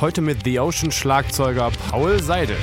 [0.00, 2.56] Heute mit The Ocean Schlagzeuger Paul Seidel.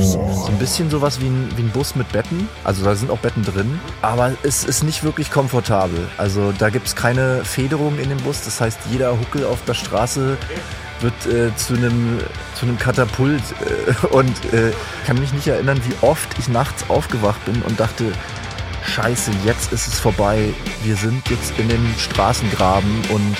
[0.00, 2.48] So ein bisschen sowas wie ein, wie ein Bus mit Betten.
[2.62, 3.80] Also da sind auch Betten drin.
[4.00, 6.06] Aber es ist nicht wirklich komfortabel.
[6.18, 8.42] Also da gibt es keine Federung in dem Bus.
[8.44, 10.38] Das heißt, jeder Huckel auf der Straße
[11.00, 12.18] wird äh, zu einem
[12.54, 14.72] zu einem Katapult äh, und äh,
[15.06, 18.12] kann mich nicht erinnern, wie oft ich nachts aufgewacht bin und dachte,
[18.86, 20.54] Scheiße, jetzt ist es vorbei.
[20.84, 23.36] Wir sind jetzt in den Straßengraben und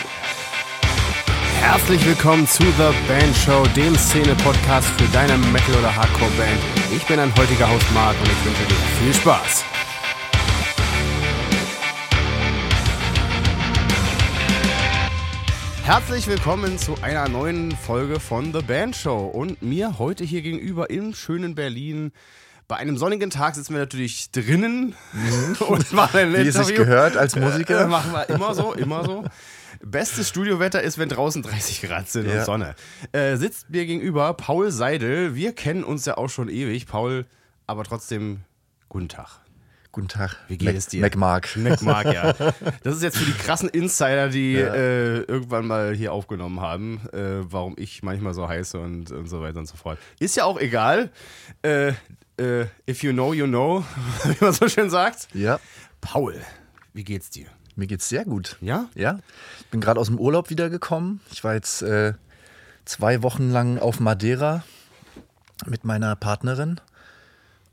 [1.60, 6.60] Herzlich willkommen zu The Band Show, dem Szene-Podcast für deine Metal- oder Hardcore-Band.
[6.94, 9.75] Ich bin dein heutiger Host Mark und ich wünsche dir viel Spaß.
[15.86, 20.90] Herzlich willkommen zu einer neuen Folge von The Band Show und mir heute hier gegenüber
[20.90, 22.10] im schönen Berlin.
[22.66, 24.96] Bei einem sonnigen Tag sitzen wir natürlich drinnen
[25.68, 26.34] und machen ein Mhm.
[26.34, 26.84] wie es sich Interview.
[26.84, 27.86] gehört als Äh, Musiker.
[27.86, 29.24] machen wir immer so, immer so.
[29.84, 32.44] Bestes Studiowetter ist, wenn draußen 30 Grad sind und Ja.
[32.44, 32.74] Sonne.
[33.12, 35.36] Äh, sitzt mir gegenüber Paul Seidel.
[35.36, 36.86] Wir kennen uns ja auch schon ewig.
[36.86, 37.26] Paul,
[37.68, 38.40] aber trotzdem,
[38.88, 39.38] guten Tag.
[39.96, 40.36] Guten Tag.
[40.48, 41.00] Wie geht Mac, es dir?
[41.00, 41.56] MacMark.
[41.56, 42.34] MacMark, ja.
[42.82, 47.50] Das ist jetzt für die krassen Insider, die äh, irgendwann mal hier aufgenommen haben, äh,
[47.50, 49.98] warum ich manchmal so heiße und, und so weiter und so fort.
[50.18, 51.08] Ist ja auch egal.
[51.62, 51.94] Äh,
[52.38, 53.86] äh, if you know, you know,
[54.24, 55.28] wie man so schön sagt.
[55.32, 55.60] Ja,
[56.02, 56.34] Paul,
[56.92, 57.46] wie geht's dir?
[57.74, 58.58] mir geht's sehr gut.
[58.60, 58.90] Ja?
[58.94, 59.20] Ja,
[59.60, 61.20] ich bin gerade aus dem Urlaub wiedergekommen.
[61.32, 62.12] Ich war jetzt äh,
[62.84, 64.62] zwei Wochen lang auf Madeira
[65.64, 66.82] mit meiner Partnerin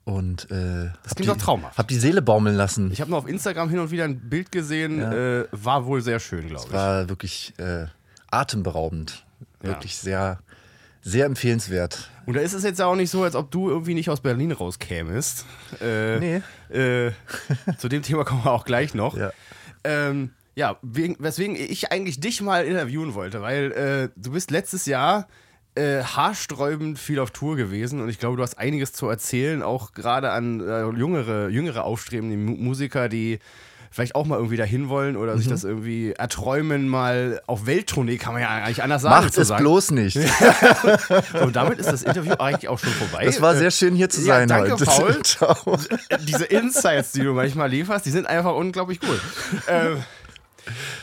[0.05, 1.77] und äh, Das hab klingt doch die, traumhaft.
[1.77, 2.91] Hab die Seele baumeln lassen.
[2.91, 5.41] Ich habe noch auf Instagram hin und wieder ein Bild gesehen, Ja.
[5.41, 6.73] äh, war wohl sehr schön, glaube ich.
[6.73, 7.85] war wirklich äh,
[8.31, 9.25] atemberaubend.
[9.61, 9.69] Ja.
[9.69, 10.39] Wirklich sehr,
[11.01, 12.09] sehr empfehlenswert.
[12.25, 14.21] Und da ist es jetzt ja auch nicht so, als ob du irgendwie nicht aus
[14.21, 15.45] Berlin rauskämest.
[15.81, 16.41] Äh, Nee.
[16.77, 17.11] Äh,
[17.77, 19.15] zu dem Thema kommen wir auch gleich noch.
[19.17, 19.31] Ja.
[19.83, 24.85] Ähm, ja, wegen, weswegen ich eigentlich dich mal interviewen wollte, weil äh, du bist letztes
[24.85, 25.27] Jahr
[25.75, 29.93] äh, haarsträubend viel auf Tour gewesen und ich glaube, du hast einiges zu erzählen, auch
[29.93, 33.39] gerade an äh, jüngere, jüngere aufstrebende Mu Musiker, die
[33.89, 35.37] vielleicht auch mal irgendwie dahin wollen oder Mhm.
[35.39, 39.23] sich das irgendwie erträumen, mal auf Welttournee, kann man ja eigentlich anders sagen.
[39.25, 39.61] Macht es sagen.
[39.63, 40.17] bloß nicht.
[41.41, 43.25] Und damit ist das Interview eigentlich auch schon vorbei.
[43.25, 44.85] Das war Äh, sehr schön hier zu ja, sein danke, heute.
[44.85, 45.21] Paul.
[45.23, 45.77] Ciao.
[46.27, 49.19] diese Insights, die du manchmal lieferst, die sind einfach unglaublich cool.
[49.67, 49.97] ähm,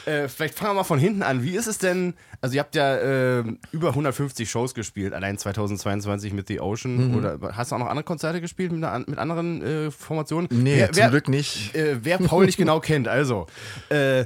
[0.07, 1.43] äh, vielleicht fangen wir mal von hinten an.
[1.43, 2.15] Wie ist es denn?
[2.41, 7.09] Also, ihr habt ja äh, über 150 Shows gespielt, allein 2022 mit The Ocean.
[7.11, 7.17] Mhm.
[7.17, 10.49] Oder hast du auch noch andere Konzerte gespielt mit, einer, mit anderen äh, Formationen?
[10.51, 11.75] Nee, wer, zum wer, Glück nicht.
[11.75, 13.47] Äh, wer Paul nicht genau kennt, also.
[13.89, 14.25] Äh,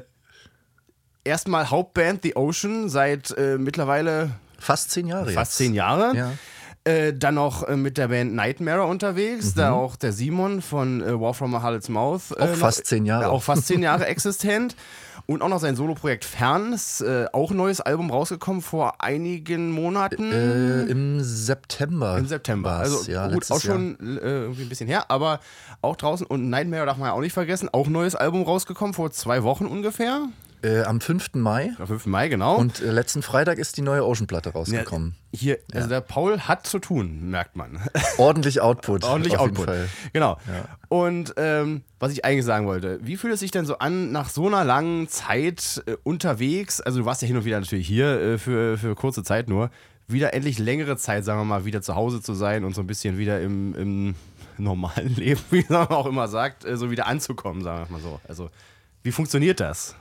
[1.27, 5.57] Erstmal Hauptband The Ocean seit mittlerweile Fast zehn Jahre fast jetzt.
[5.57, 6.15] zehn Jahre.
[6.17, 6.33] Ja.
[6.85, 9.59] Äh, dann noch äh, mit der Band Nightmare unterwegs, Mhm.
[9.59, 12.39] da auch der Simon von äh, War From a Harlot's Mouth.
[12.39, 13.23] Auch noch- fast zehn Jahre.
[13.23, 14.77] Ja, auch fast zehn Jahre existent.
[15.27, 20.31] Und auch noch sein Soloprojekt Ferns, äh, auch ein neues Album rausgekommen vor einigen Monaten.
[20.31, 22.19] Äh, Im September.
[22.19, 22.73] Im September.
[22.73, 25.41] Also ja, gut, auch schon äh, irgendwie ein bisschen her, aber
[25.81, 26.27] auch draußen.
[26.27, 29.43] Und Nightmare darf man ja auch nicht vergessen, auch ein neues Album rausgekommen, vor zwei
[29.43, 30.27] Wochen ungefähr.
[30.65, 31.35] Äh, am 5.
[31.35, 31.73] Mai.
[31.79, 32.07] Am 5.
[32.07, 32.57] Mai, genau.
[32.57, 35.15] Und äh, letzten Freitag ist die neue Ocean-Platte rausgekommen.
[35.31, 37.79] hier, also der Paul hat zu tun, merkt man.
[38.17, 39.05] Ordentlich Output.
[39.05, 39.69] Ordentlich Output.
[40.15, 40.39] Genau.
[40.89, 44.31] Und ähm, was ich eigentlich sagen wollte, wie fühlt es sich denn so an, nach
[44.31, 48.21] so einer langen Zeit äh, unterwegs, also du warst ja hin und wieder natürlich hier
[48.21, 49.71] äh, für, für kurze Zeit nur,
[50.07, 52.87] wieder endlich längere Zeit, sagen wir mal, wieder zu Hause zu sein und so ein
[52.87, 54.15] bisschen wieder im, im
[54.57, 58.21] normalen Leben, wie man auch immer sagt, äh, so wieder anzukommen, sagen wir mal so.
[58.27, 58.51] Also,
[59.03, 59.95] wie funktioniert das?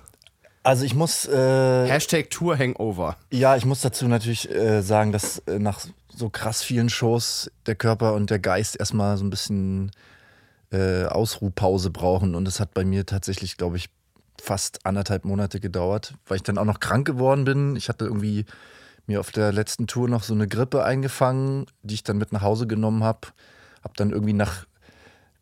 [0.64, 3.18] Also ich muss, äh, Hashtag Tour Hangover.
[3.32, 7.76] ja, ich muss dazu natürlich äh, sagen, dass äh, nach so krass vielen Shows der
[7.76, 9.92] Körper und der Geist erstmal so ein bisschen
[10.72, 12.34] äh, Ausruhpause brauchen.
[12.34, 13.90] Und es hat bei mir tatsächlich, glaube ich,
[14.42, 17.76] fast anderthalb Monate gedauert, weil ich dann auch noch krank geworden bin.
[17.76, 18.46] Ich hatte irgendwie
[19.06, 22.42] mir auf der letzten Tour noch so eine Grippe eingefangen, die ich dann mit nach
[22.42, 23.28] Hause genommen habe.
[23.84, 24.66] Hab dann irgendwie nach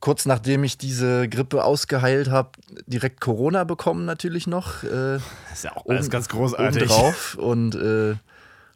[0.01, 2.49] kurz nachdem ich diese Grippe ausgeheilt habe,
[2.87, 4.83] direkt Corona bekommen natürlich noch.
[4.83, 5.21] Äh, Das
[5.53, 6.81] ist ja auch alles oben- ganz großartig.
[6.83, 8.15] Obendrauf und äh,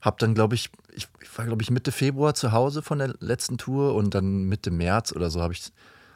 [0.01, 3.13] habe dann, glaube ich, ich, ich war, glaube ich, Mitte Februar zu Hause von der
[3.19, 5.71] letzten Tour und dann Mitte März oder so habe ich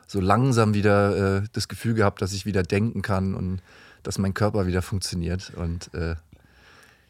[0.08, 3.62] so langsam wieder äh, das Gefühl gehabt, dass ich wieder denken kann und
[4.04, 5.52] dass mein Körper wieder funktioniert.
[5.56, 6.16] Und äh,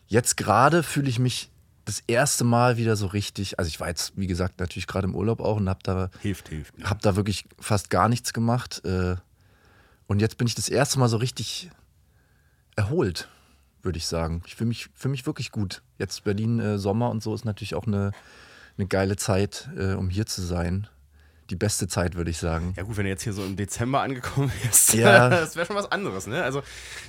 [0.08, 1.50] jetzt gerade fühle ich mich
[1.90, 5.16] das erste Mal wieder so richtig, also ich war jetzt, wie gesagt, natürlich gerade im
[5.16, 6.74] Urlaub auch und habe da Hilft, hilft.
[6.84, 8.84] habe da wirklich fast gar nichts gemacht.
[8.86, 9.16] Äh,
[10.08, 11.70] und jetzt bin ich das erste Mal so richtig
[12.76, 13.28] erholt,
[13.82, 14.44] würde ich sagen.
[14.46, 15.82] Ich fühle mich, fühl mich wirklich gut.
[15.98, 18.12] Jetzt Berlin äh, Sommer und so ist natürlich auch eine,
[18.78, 20.88] eine geile Zeit, äh, um hier zu sein.
[21.50, 22.74] Die beste Zeit, würde ich sagen.
[22.78, 25.30] Ja gut, wenn du jetzt hier so im Dezember angekommen wärst, Ja.
[25.30, 26.44] das wäre schon was anderes, ne?
[26.44, 26.62] Also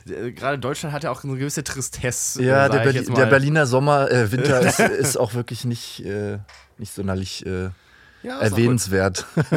[0.09, 2.43] äh, gerade Deutschland hat ja auch eine gewisse Tristesse.
[2.43, 6.39] Ja, der, Berli der Berliner Sommer, äh, Winter ist, ist auch wirklich nicht, äh,
[6.79, 7.71] nicht sonderlich äh,
[8.23, 9.27] Ja, erwähnenswert.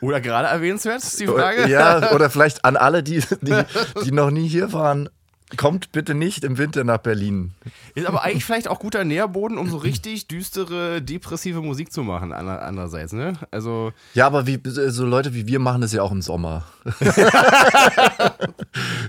[0.00, 1.68] Oder gerade erwähnenswert, ist die Frage.
[1.68, 3.62] ja, oder vielleicht an alle, die, die,
[4.04, 5.08] die noch nie hier waren.
[5.56, 7.52] Kommt bitte nicht im Winter nach Berlin.
[7.94, 12.32] Ist aber eigentlich vielleicht auch guter Nährboden, um so richtig düstere, depressive Musik zu machen,
[12.32, 13.34] ander- andererseits, ne?
[13.52, 16.64] Also, Ja, aber wie, so Leute wie wir machen das ja auch im Sommer.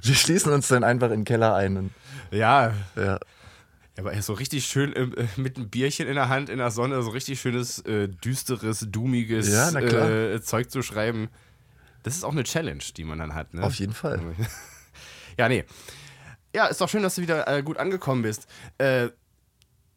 [0.04, 1.78] wir schließen uns dann einfach in den Keller ein.
[1.78, 1.92] Und,
[2.32, 3.20] ja, ja.
[3.98, 5.08] aber so richtig schön äh,
[5.38, 9.50] mit einem Bierchen in der Hand in der Sonne, so richtig schönes, äh, düsteres, doomiges
[9.52, 11.30] Ja, äh, Zeug zu schreiben.
[12.04, 13.64] Das ist auch eine Challenge, die man dann hat, ne?
[13.64, 14.20] Auf jeden Fall.
[15.40, 15.66] Ja, nee.
[16.58, 18.48] Ja, ist doch schön, dass du wieder äh, gut angekommen bist.
[18.80, 19.10] Äh,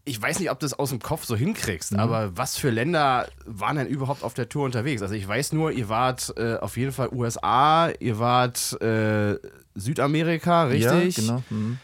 [0.04, 2.00] ich weiß nicht, ob du es aus dem Kopf so hinkriegst, Mhm.
[2.00, 5.00] aber was für Länder waren denn überhaupt auf der Tour unterwegs?
[5.00, 9.38] Also ich weiß nur, ihr wart äh, auf jeden Fall USA, ihr wart äh,
[9.74, 11.16] Südamerika, richtig?
[11.16, 11.42] Ja, genau.
[11.48, 11.78] Mhm.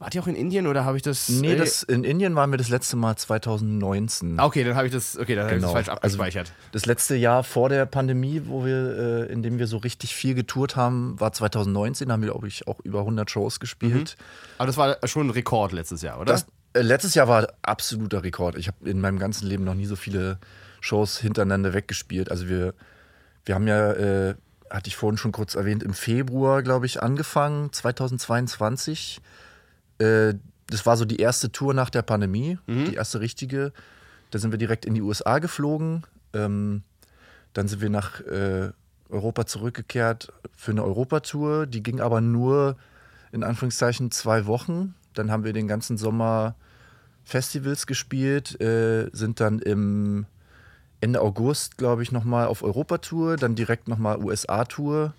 [0.00, 1.28] Wart ihr auch in Indien oder habe ich das?
[1.28, 4.38] Nee, äh, das, in Indien waren wir das letzte Mal 2019.
[4.38, 5.72] Ah, Okay, dann habe ich das, okay, dann habe ich das Genau.
[5.72, 6.52] falsch Also- abgespeichert.
[6.70, 10.34] Das letzte Jahr vor der Pandemie, wo wir, äh, in dem wir so richtig viel
[10.34, 12.08] getourt haben, war 2019.
[12.08, 14.16] Da haben wir, glaube ich, auch über 100 Shows gespielt.
[14.58, 16.32] Aber das war schon ein Rekord letztes Jahr, oder?
[16.32, 18.56] Das, äh, letztes Jahr war absoluter Rekord.
[18.56, 20.38] Ich habe in meinem ganzen Leben noch nie so viele
[20.80, 22.30] Shows hintereinander weggespielt.
[22.30, 22.72] Also wir,
[23.44, 24.34] wir haben ja, äh,
[24.70, 29.20] hatte ich vorhin schon kurz erwähnt, im Februar, glaube ich, angefangen, 2022.
[29.98, 30.34] Äh,
[30.68, 33.72] das war so die erste Tour nach der Pandemie, die erste richtige.
[34.30, 36.04] Da sind wir direkt in die USA geflogen.
[36.34, 36.82] Ähm,
[37.54, 38.70] dann sind wir nach äh,
[39.08, 41.66] Europa zurückgekehrt für eine Europatour.
[41.66, 42.76] Die ging aber nur
[43.32, 44.94] in Anführungszeichen zwei Wochen.
[45.14, 46.54] Dann haben wir den ganzen Sommer
[47.24, 50.26] Festivals gespielt, äh, sind dann im
[51.00, 55.12] Ende August, glaube ich, nochmal auf Europatour, dann direkt nochmal USA-Tour,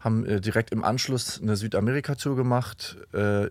[0.00, 3.48] haben äh, direkt im Anschluss eine Südamerika-Tour gemacht, äh,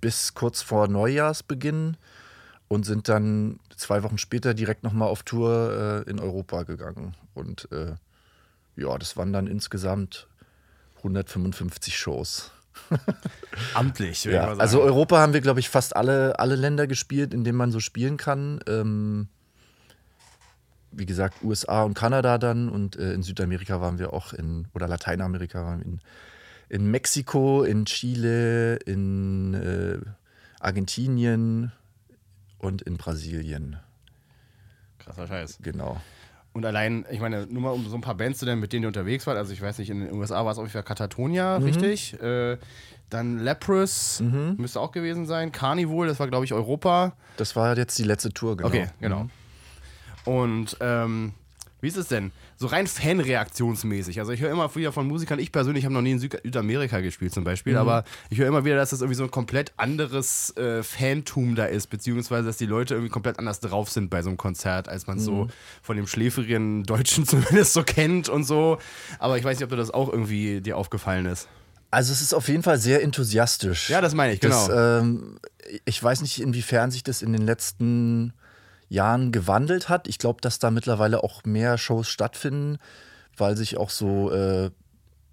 [0.00, 1.96] bis kurz vor Neujahrsbeginn
[2.68, 7.14] und sind dann zwei Wochen später direkt nochmal auf Tour äh, in Europa gegangen.
[7.34, 7.94] Und äh,
[8.76, 10.26] ja, das waren dann insgesamt
[10.98, 12.50] 155 Shows.
[13.74, 14.60] Amtlich, würde ich Ja, mal sagen.
[14.60, 17.80] also Europa haben wir, glaube ich, fast alle, alle Länder gespielt, in denen man so
[17.80, 18.60] spielen kann.
[18.66, 19.28] Ähm,
[20.92, 24.88] wie gesagt, USA und Kanada dann und äh, in Südamerika waren wir auch in, oder
[24.88, 26.00] Lateinamerika waren wir in,
[26.68, 29.98] in Mexiko, in Chile, in äh,
[30.60, 31.72] Argentinien
[32.58, 33.76] und in Brasilien.
[34.98, 35.58] Krasser Scheiß.
[35.62, 36.00] Genau.
[36.52, 38.84] Und allein, ich meine, nur mal um so ein paar Bands zu nennen, mit denen
[38.84, 39.36] ihr unterwegs wart.
[39.36, 41.64] Also ich weiß nicht, in den USA war es auf jeden Fall Katatonia, Mhm.
[41.66, 42.20] richtig.
[42.22, 42.56] Äh,
[43.10, 44.20] dann Leprous,
[44.56, 45.52] müsste auch gewesen sein.
[45.52, 47.12] Carnival, das war, glaube ich, Europa.
[47.36, 48.68] Das war jetzt die letzte Tour, genau.
[48.68, 49.28] Okay, genau.
[50.24, 51.32] Und ähm,
[51.80, 52.32] wie ist es denn?
[52.58, 54.18] So rein Fanreaktionsmäßig.
[54.18, 57.00] Also ich höre immer wieder von Musikern, ich persönlich habe noch nie in Süd Südamerika
[57.00, 57.78] gespielt zum Beispiel, Mhm.
[57.80, 61.66] aber ich höre immer wieder, dass das irgendwie so ein komplett anderes äh, Fantum da
[61.66, 65.06] ist, beziehungsweise dass die Leute irgendwie komplett anders drauf sind bei so einem Konzert, als
[65.06, 65.26] man es Mhm.
[65.26, 65.48] so
[65.82, 68.78] von dem schläfrigen Deutschen zumindest so kennt und so.
[69.18, 71.48] Aber ich weiß nicht, ob dir das auch irgendwie dir aufgefallen ist.
[71.90, 73.90] Also es ist auf jeden Fall sehr enthusiastisch.
[73.90, 74.66] Ja, das meine ich, genau.
[74.66, 75.38] Das, ähm,
[75.84, 78.32] ich weiß nicht, inwiefern sich das in den letzten
[78.88, 80.08] Jahren gewandelt hat.
[80.08, 82.78] Ich glaube, dass da mittlerweile auch mehr Shows stattfinden,
[83.36, 84.70] weil sich auch so äh,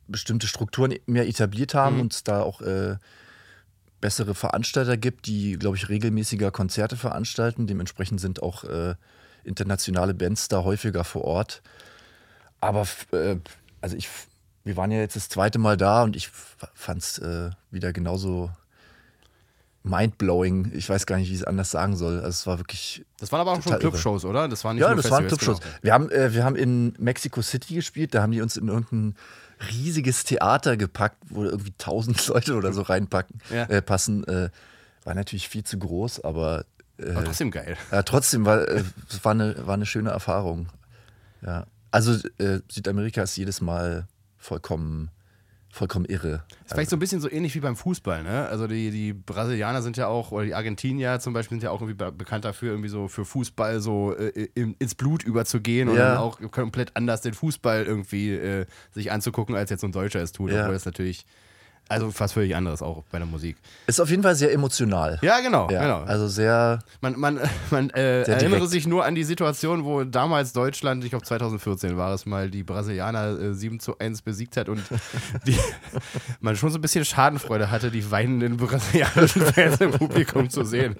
[0.07, 2.97] bestimmte Strukturen mehr etabliert haben und es da auch äh,
[4.01, 7.67] bessere Veranstalter gibt, die, glaube ich, regelmäßiger Konzerte veranstalten.
[7.67, 8.95] Dementsprechend sind auch äh,
[9.43, 11.61] internationale Bands da häufiger vor Ort.
[12.59, 13.37] Aber äh,
[13.81, 14.09] also ich,
[14.63, 18.51] wir waren ja jetzt das zweite Mal da und ich fand es äh, wieder genauso
[19.83, 20.71] mindblowing.
[20.73, 22.17] Ich weiß gar nicht, wie ich es anders sagen soll.
[22.17, 23.05] Also es war wirklich.
[23.19, 23.77] Das waren aber auch schon.
[23.79, 24.47] Clubshows, oder?
[24.47, 25.59] Das waren nicht Ja, das waren Clubshows.
[25.59, 25.73] genau.
[25.81, 29.15] Wir, haben, äh, wir haben in Mexico City gespielt, da haben die uns in irgendein
[29.71, 33.63] riesiges Theater gepackt, wo irgendwie tausend Leute oder so reinpacken, Ja.
[33.65, 34.23] äh, passen.
[34.25, 34.49] Äh,
[35.03, 36.65] war natürlich viel zu groß, aber
[36.97, 37.75] äh, Aber trotzdem geil.
[37.91, 40.67] ja, trotzdem war äh, es war eine, war eine schöne Erfahrung.
[41.45, 41.65] Ja.
[41.91, 45.09] Also äh, Südamerika ist jedes Mal vollkommen,
[45.73, 46.43] vollkommen irre.
[46.65, 48.45] Ist vielleicht so ein bisschen so ähnlich wie beim Fußball, ne?
[48.47, 51.81] Also die, die Brasilianer sind ja auch, oder die Argentinier zum Beispiel sind ja auch
[51.81, 55.95] irgendwie be bekannt dafür, irgendwie so für Fußball so äh, in, ins Blut überzugehen und
[55.97, 56.09] Ja.
[56.09, 60.21] dann auch komplett anders den Fußball irgendwie äh, sich anzugucken, als jetzt so ein Deutscher
[60.21, 60.61] es tut, Ja.
[60.61, 61.25] obwohl das natürlich,
[61.89, 63.57] also fast völlig anderes auch bei der Musik.
[63.87, 65.19] Ist auf jeden Fall sehr emotional.
[65.21, 66.03] Ja, genau, Ja, genau.
[66.03, 67.39] Also sehr, Man, man,
[67.71, 68.71] man äh, Sehr erinnere direkt.
[68.71, 72.63] sich nur an die Situation, wo damals Deutschland, ich glaube 2014 war es mal, die
[72.63, 74.81] Brasilianer äh, 7 zu 1 besiegt hat und
[75.45, 75.57] die,
[76.39, 80.95] man schon so ein bisschen Schadenfreude hatte, die weinenden brasilianischen Fans im Publikum zu sehen.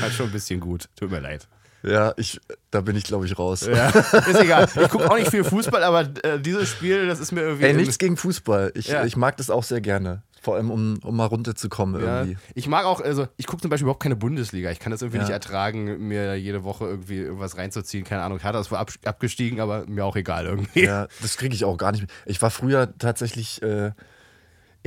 [0.00, 0.88] War schon ein bisschen gut.
[0.96, 1.48] Tut mir leid.
[1.82, 3.66] Ja, ich, da bin ich, glaube ich, raus.
[3.66, 4.68] Ja, ist egal.
[4.82, 7.64] Ich gucke auch nicht viel Fußball, aber äh, dieses Spiel, das ist mir irgendwie.
[7.66, 8.72] Ey, nichts gegen Fußball.
[8.74, 9.04] Ich, Ja.
[9.04, 10.22] ich mag das auch sehr gerne.
[10.40, 12.20] Vor allem, um, um mal runterzukommen Ja.
[12.22, 12.38] irgendwie.
[12.54, 14.70] Ich mag auch, also ich gucke zum Beispiel überhaupt keine Bundesliga.
[14.70, 18.04] Ich kann das irgendwie nicht ertragen, mir jede Woche irgendwie irgendwas reinzuziehen.
[18.04, 20.84] Keine Ahnung, hat das wohl ab, abgestiegen, aber mir auch egal irgendwie.
[20.84, 22.02] Ja, das kriege ich auch gar nicht.
[22.02, 22.10] mehr.
[22.26, 23.90] Ich war früher tatsächlich äh,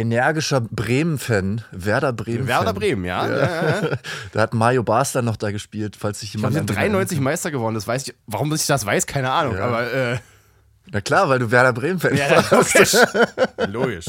[0.02, 1.64] energischer Bremen-Fan.
[1.72, 2.48] Werder Bremen.
[2.48, 3.28] Werder Bremen, ja.
[3.28, 3.38] ja.
[3.38, 3.98] ja, ja.
[4.32, 6.58] Da hat Mario Basler noch da gespielt, falls sich Ich jemand.
[6.58, 8.16] an den 93 Meister geworden, das weiß ich.
[8.28, 9.56] Warum ich das weiß, keine Ahnung.
[9.56, 9.66] Ja.
[9.66, 10.18] Aber äh,
[10.92, 12.74] Na klar, weil du Werder Bremen-Fan ja, warst.
[12.76, 12.96] logisch.
[13.68, 14.06] logisch.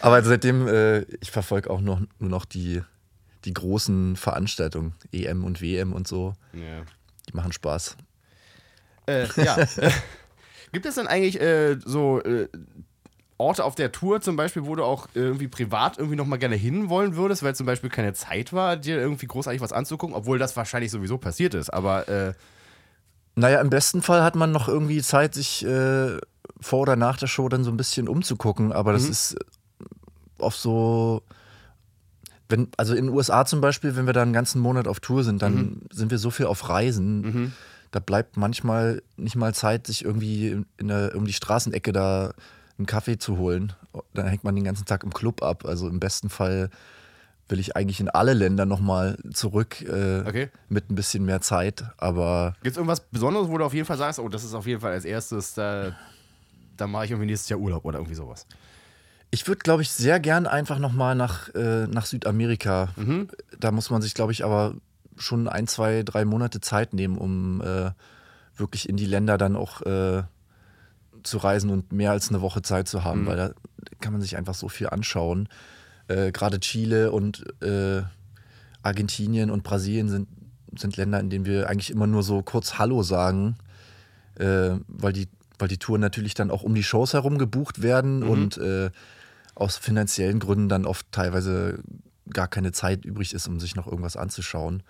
[0.00, 2.82] Aber seitdem, äh, ich verfolge auch noch, nur noch die,
[3.44, 6.34] die großen Veranstaltungen, EM und WM und so.
[6.52, 6.82] Ja.
[7.28, 7.96] Die machen Spaß.
[9.06, 9.56] Äh, ja.
[10.72, 12.48] Gibt es dann eigentlich äh, so äh,
[13.42, 17.16] Orte auf der Tour zum Beispiel, wo du auch irgendwie privat irgendwie nochmal gerne hinwollen
[17.16, 20.90] würdest, weil zum Beispiel keine Zeit war, dir irgendwie großartig was anzugucken, obwohl das wahrscheinlich
[20.90, 21.70] sowieso passiert ist.
[21.70, 22.32] Aber äh,
[23.34, 26.18] Naja, im besten Fall hat man noch irgendwie Zeit, sich äh,
[26.60, 29.10] vor oder nach der Show dann so ein bisschen umzugucken, aber das Mhm.
[29.10, 29.36] ist
[30.38, 31.22] oft so.
[32.48, 35.24] Wenn, also in den USA zum Beispiel, wenn wir da einen ganzen Monat auf Tour
[35.24, 35.80] sind, dann Mhm.
[35.90, 37.54] sind wir so viel auf Reisen.
[37.92, 42.34] Da bleibt manchmal nicht mal Zeit, sich irgendwie in der, um die Straßenecke da
[42.78, 43.72] einen Kaffee zu holen.
[44.14, 45.64] Dann hängt man den ganzen Tag im Club ab.
[45.64, 46.70] Also im besten Fall
[47.48, 50.48] will ich eigentlich in alle Länder nochmal zurück äh, Okay.
[50.68, 51.84] mit ein bisschen mehr Zeit.
[51.98, 54.66] Aber gibt es irgendwas Besonderes, wo du auf jeden Fall sagst, oh, das ist auf
[54.66, 55.92] jeden Fall als erstes, da,
[56.76, 58.46] da mache ich irgendwie nächstes Jahr Urlaub oder irgendwie sowas.
[59.30, 62.88] Ich würde, glaube ich, sehr gern einfach nochmal nach, äh, nach Südamerika.
[63.58, 64.74] Da muss man sich, glaube ich, aber
[65.16, 67.90] schon ein, zwei, drei Monate Zeit nehmen, um äh,
[68.56, 70.22] wirklich in die Länder dann auch äh,
[71.22, 73.50] zu reisen und mehr als eine Woche Zeit zu haben, weil da
[74.00, 75.48] kann man sich einfach so viel anschauen.
[76.08, 78.02] Äh, Gerade Chile und äh,
[78.82, 80.28] Argentinien und Brasilien sind,
[80.76, 83.56] sind Länder, in denen wir eigentlich immer nur so kurz Hallo sagen,
[84.36, 88.22] äh, weil, die, weil die Touren natürlich dann auch um die Shows herum gebucht werden
[88.22, 88.90] und äh,
[89.54, 91.80] aus finanziellen Gründen dann oft teilweise
[92.32, 94.82] gar keine Zeit übrig ist, um sich noch irgendwas anzuschauen.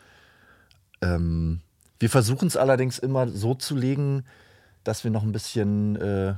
[1.00, 1.60] Ähm,
[1.98, 4.24] wir versuchen es allerdings immer so zu legen,
[4.84, 6.34] dass wir noch ein bisschen äh,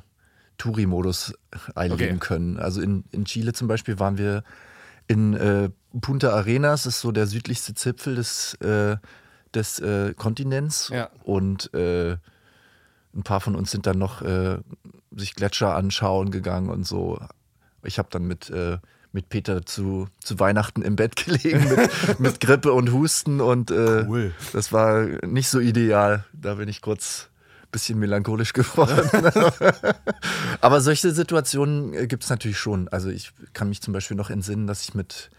[0.59, 1.35] Touri-Modus
[1.75, 2.27] einlegen Okay.
[2.27, 2.59] können.
[2.59, 4.45] Also in, in Chile zum Beispiel waren wir
[5.07, 5.71] in äh,
[6.01, 8.97] Punta Arenas, das ist so der südlichste Zipfel des, äh,
[9.55, 10.89] des äh, Kontinents.
[10.93, 11.11] Ja.
[11.25, 12.13] Und äh,
[13.15, 14.59] ein paar von uns sind dann noch äh,
[15.15, 17.21] sich Gletscher anschauen gegangen und so.
[17.85, 18.51] Ich habe dann mit,
[19.13, 24.05] mit Peter zu, zu Weihnachten im Bett gelegen mit, mit Grippe und Husten und äh,
[24.09, 24.35] Cool.
[24.53, 26.25] das war nicht so ideal.
[26.33, 27.29] Da bin ich kurz
[27.75, 29.11] bisschen melancholisch geworden.
[30.63, 32.89] Aber solche Situationen gibt es natürlich schon.
[32.89, 35.31] Also ich kann mich zum Beispiel noch entsinnen, dass ich mit,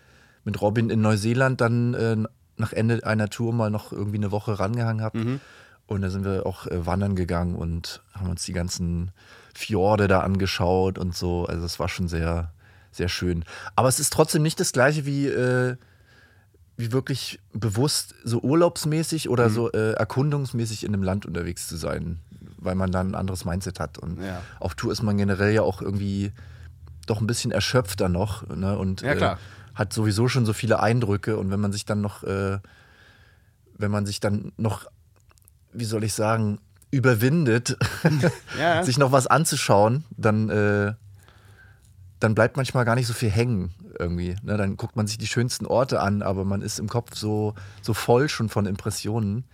[0.43, 2.17] mit Robin in Neuseeland dann äh,
[2.57, 5.39] nach Ende einer Tour mal noch irgendwie eine Woche rangehangen habe.
[5.87, 9.11] Und da sind wir auch äh, wandern gegangen und haben uns die ganzen
[9.53, 11.45] Fjorde da angeschaut und so.
[11.45, 12.51] Also es war schon sehr,
[12.91, 13.45] sehr schön.
[13.75, 15.75] Aber es ist trotzdem nicht das gleiche wie, äh,
[16.77, 22.19] wie wirklich bewusst so urlaubsmäßig oder so äh, erkundungsmäßig in einem Land unterwegs zu sein,
[22.57, 23.97] weil man dann ein anderes Mindset hat.
[23.97, 24.41] Und Ja.
[24.59, 26.33] auf Tour ist man generell ja auch irgendwie
[27.07, 28.77] doch ein bisschen erschöpfter noch ne?
[28.77, 29.13] und Ja.
[29.33, 29.35] Äh,
[29.73, 31.37] hat sowieso schon so viele Eindrücke.
[31.37, 32.59] Und wenn man sich dann noch, äh,
[33.77, 34.85] wenn man sich dann noch,
[35.73, 36.59] wie soll ich sagen,
[36.91, 37.77] überwindet,
[38.59, 38.83] Ja.
[38.85, 40.93] sich noch was anzuschauen, dann, äh,
[42.19, 44.35] dann bleibt manchmal gar nicht so viel hängen irgendwie.
[44.43, 44.57] Ne?
[44.57, 47.93] Dann guckt man sich die schönsten Orte an, aber man ist im Kopf so, so
[47.93, 49.45] voll schon von Impressionen,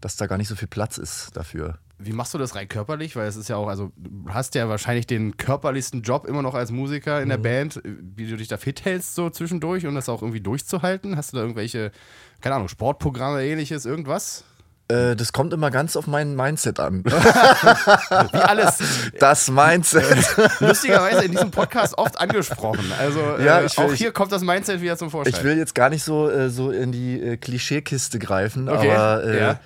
[0.00, 1.78] dass da gar nicht so viel Platz ist dafür.
[1.98, 3.14] Wie machst du das rein körperlich?
[3.14, 6.54] Weil es ist ja auch, also du hast ja wahrscheinlich den körperlichsten Job immer noch
[6.54, 10.08] als Musiker in der Band, wie du dich da fit hältst so zwischendurch und das
[10.08, 11.16] auch irgendwie durchzuhalten.
[11.16, 11.92] Hast du da irgendwelche,
[12.40, 14.44] keine Ahnung, Sportprogramme, ähnliches, irgendwas?
[14.88, 17.04] Äh, das kommt immer ganz auf mein Mindset an.
[17.04, 18.78] Wie alles
[19.18, 20.36] Das Mindset.
[20.60, 22.92] lustigerweise in diesem Podcast oft angesprochen.
[22.98, 25.32] Also Ja, äh, ich will- auch hier kommt das Mindset wieder zum Vorschein.
[25.34, 29.24] Ich will jetzt gar nicht so, äh, so in die äh, Klischeekiste greifen, Okay, aber
[29.24, 29.60] äh, ja.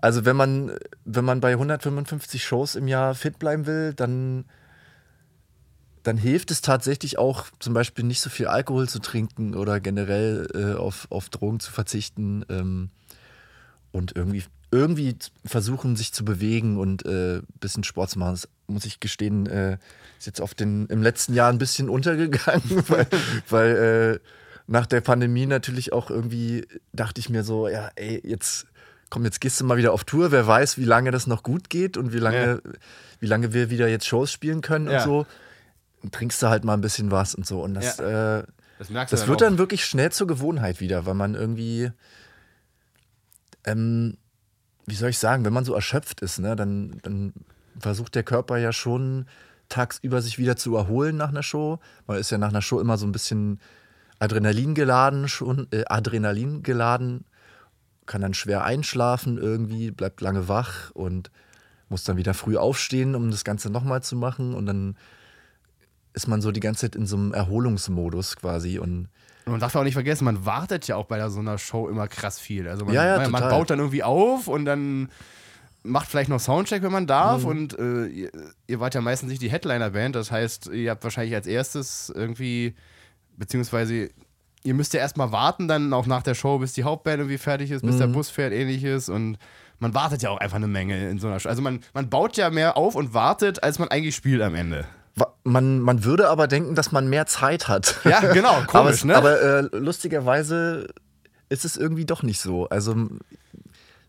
[0.00, 0.72] also wenn man,
[1.04, 4.44] wenn man bei 155 Shows im Jahr fit bleiben will, dann,
[6.02, 10.48] dann hilft es tatsächlich auch, zum Beispiel nicht so viel Alkohol zu trinken oder generell
[10.54, 12.90] äh, auf, auf Drogen zu verzichten ähm,
[13.92, 18.32] und irgendwie, irgendwie versuchen, sich zu bewegen und ein äh, bisschen Sport zu machen.
[18.34, 19.78] Das muss ich gestehen, äh,
[20.18, 23.06] ist jetzt auf den, im letzten Jahr ein bisschen untergegangen, weil,
[23.48, 24.28] weil äh,
[24.66, 28.66] nach der Pandemie natürlich auch irgendwie dachte ich mir so, ja, ey, jetzt
[29.10, 31.70] komm, jetzt gehst du mal wieder auf Tour, wer weiß, wie lange das noch gut
[31.70, 32.60] geht und wie lange,
[33.20, 34.98] wie lange wir wieder jetzt Shows spielen können Ja.
[34.98, 35.26] und so.
[36.02, 37.62] Dann trinkst du halt mal ein bisschen was und so.
[37.62, 38.42] Und das, äh,
[38.78, 39.46] das das dann wird auch.
[39.46, 41.90] dann wirklich schnell zur Gewohnheit wieder, weil man irgendwie
[43.68, 44.16] ähm,
[44.86, 47.32] wie soll ich sagen, wenn man so erschöpft ist, ne, dann, dann
[47.78, 49.26] versucht der Körper ja schon
[49.68, 51.78] tagsüber sich wieder zu erholen nach einer Show.
[52.06, 53.60] Man ist ja nach einer Show immer so ein bisschen
[54.18, 57.24] Adrenalin geladen, schon äh, Adrenalin geladen,
[58.06, 61.30] kann dann schwer einschlafen irgendwie, bleibt lange wach und
[61.90, 64.96] muss dann wieder früh aufstehen, um das Ganze nochmal zu machen und dann
[66.14, 69.08] ist man so die ganze Zeit in so einem Erholungsmodus quasi und
[69.48, 72.06] Und man darf auch nicht vergessen, man wartet ja auch bei so einer Show immer
[72.08, 72.68] krass viel.
[72.68, 75.08] Also man, Ja, ja, man, man baut dann irgendwie auf und dann
[75.82, 77.42] macht vielleicht noch Soundcheck, wenn man darf.
[77.42, 77.48] Mhm.
[77.48, 78.30] Und äh, ihr,
[78.66, 80.14] ihr wart ja meistens nicht die Headliner-Band.
[80.16, 82.74] Das heißt, ihr habt wahrscheinlich als erstes irgendwie,
[83.36, 84.10] beziehungsweise
[84.64, 87.70] ihr müsst ja erstmal warten, dann auch nach der Show, bis die Hauptband irgendwie fertig
[87.70, 87.98] ist, bis Mhm.
[88.00, 89.08] der Bus fährt, ähnliches.
[89.08, 89.38] Und
[89.78, 91.48] man wartet ja auch einfach eine Menge in so einer Show.
[91.48, 94.84] Also man, man baut ja mehr auf und wartet, als man eigentlich spielt am Ende.
[95.44, 98.00] Man, man würde aber denken, dass man mehr Zeit hat.
[98.04, 99.16] Ja, genau, aber komisch, es, ne?
[99.16, 100.88] aber äh, lustigerweise
[101.48, 102.68] ist es irgendwie doch nicht so.
[102.68, 102.94] Also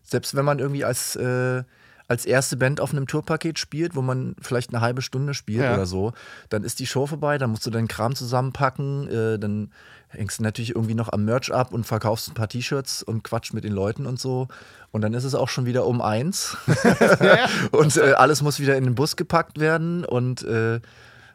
[0.02, 1.62] selbst wenn man irgendwie als, äh,
[2.10, 5.74] als erste Band auf einem Tourpaket spielt, wo man vielleicht eine halbe Stunde spielt Ja.
[5.74, 6.12] oder so,
[6.48, 9.70] dann ist die Show vorbei, dann musst du deinen Kram zusammenpacken, äh, dann
[10.08, 13.52] hängst du natürlich irgendwie noch am Merch ab und verkaufst ein paar T-Shirts und quatsch
[13.52, 14.48] mit den Leuten und so.
[14.90, 16.56] Und dann ist es auch schon wieder um eins.
[17.70, 20.80] und äh, alles muss wieder in den Bus gepackt werden und äh,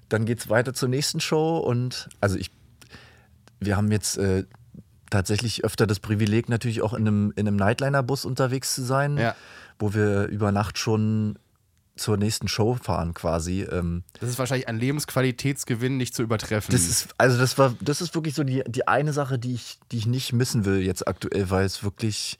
[0.10, 1.58] dann geht's weiter zur nächsten Show.
[1.58, 2.52] Und also ich,
[3.62, 4.44] wir haben jetzt äh,
[5.10, 9.36] tatsächlich öfter das Privileg, natürlich auch in einem, in einem Nightliner-Bus unterwegs zu sein, Ja.
[9.80, 11.38] Wo wir über Nacht schon
[11.96, 13.62] zur nächsten Show fahren quasi.
[13.62, 16.74] Ähm, Das ist wahrscheinlich ein Lebensqualitätsgewinn nicht zu übertreffen.
[16.74, 19.80] das ist, also das war, das ist wirklich so die, die eine Sache, die ich,
[19.92, 22.38] die ich nicht missen will jetzt aktuell, weil es wirklich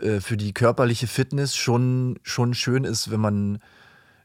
[0.00, 3.58] äh, für die körperliche Fitness schon, schon schön ist, wenn man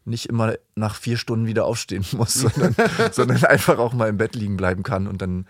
[0.05, 2.75] nicht immer nach vier Stunden wieder aufstehen muss, sondern,
[3.11, 5.47] sondern einfach auch mal im Bett liegen bleiben kann und dann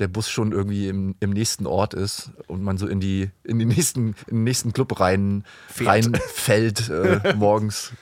[0.00, 3.58] der Bus schon irgendwie im, im nächsten Ort ist und man so in die in
[3.58, 5.88] die nächsten in den nächsten Club rein Fährt.
[5.88, 7.92] reinfällt äh, morgens.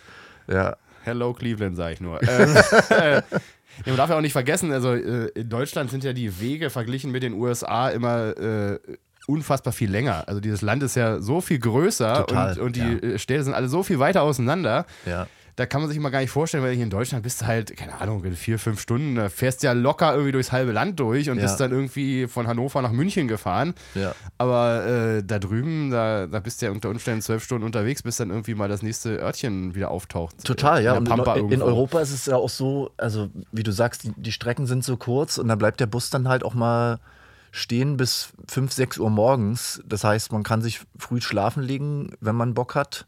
[0.47, 2.23] Ja, Hello Cleveland, sage ich nur.
[2.23, 2.57] ähm,
[2.91, 3.23] äh, ja,
[3.87, 7.11] man darf ja auch nicht vergessen, also äh, in Deutschland sind ja die Wege verglichen
[7.11, 8.79] mit den USA immer äh,
[9.27, 10.25] unfassbar viel länger.
[10.27, 13.15] Also dieses Land ist ja so viel größer Total, und, und die ja.
[13.15, 14.87] äh, Städte sind alle so viel weiter auseinander.
[15.07, 15.27] ja.
[15.59, 17.77] Da kann man sich immer gar nicht vorstellen, weil hier in Deutschland bist du halt,
[17.77, 21.31] keine Ahnung, in vier, fünf Stunden, da fährst ja locker irgendwie durchs halbe Land durch
[21.31, 21.43] und Ja.
[21.43, 23.75] bist dann irgendwie von Hannover nach München gefahren.
[23.97, 24.15] Ja.
[24.39, 28.19] Aber äh, da drüben, da, da bist du ja unter Umständen zwölf Stunden unterwegs, bis
[28.19, 30.45] dann irgendwie mal das nächste Örtchen wieder auftaucht.
[30.45, 30.95] Total, ja.
[30.97, 31.63] In Und in, in.
[31.63, 34.97] Europa ist es ja auch so, also wie du sagst, die, die Strecken sind so
[34.97, 37.01] kurz und dann bleibt der Bus dann halt auch mal
[37.51, 39.83] stehen bis 5, 6 Uhr morgens.
[39.85, 43.07] Das heißt, man kann sich früh schlafen legen, wenn man Bock hat.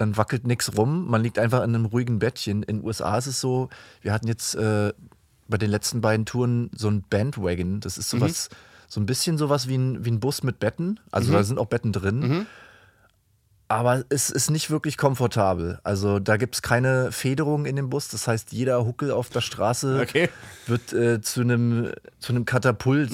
[0.00, 1.08] Dann wackelt nichts rum.
[1.10, 2.62] Man liegt einfach in einem ruhigen Bettchen.
[2.62, 3.68] In den USA ist es so,
[4.00, 4.94] wir hatten jetzt äh,
[5.46, 7.80] bei den letzten beiden Touren so ein Bandwagon.
[7.80, 8.48] Das ist sowas,
[8.88, 10.98] so ein bisschen sowas wie ein, wie ein Bus mit Betten.
[11.10, 12.46] Also da sind auch Betten drin.
[13.68, 15.78] Aber es ist nicht wirklich komfortabel.
[15.84, 18.08] Also da gibt es keine Federung in dem Bus.
[18.08, 20.30] Das heißt, jeder Huckel auf der Straße Okay.
[20.66, 23.12] wird äh, zu einem zu einem Katapult.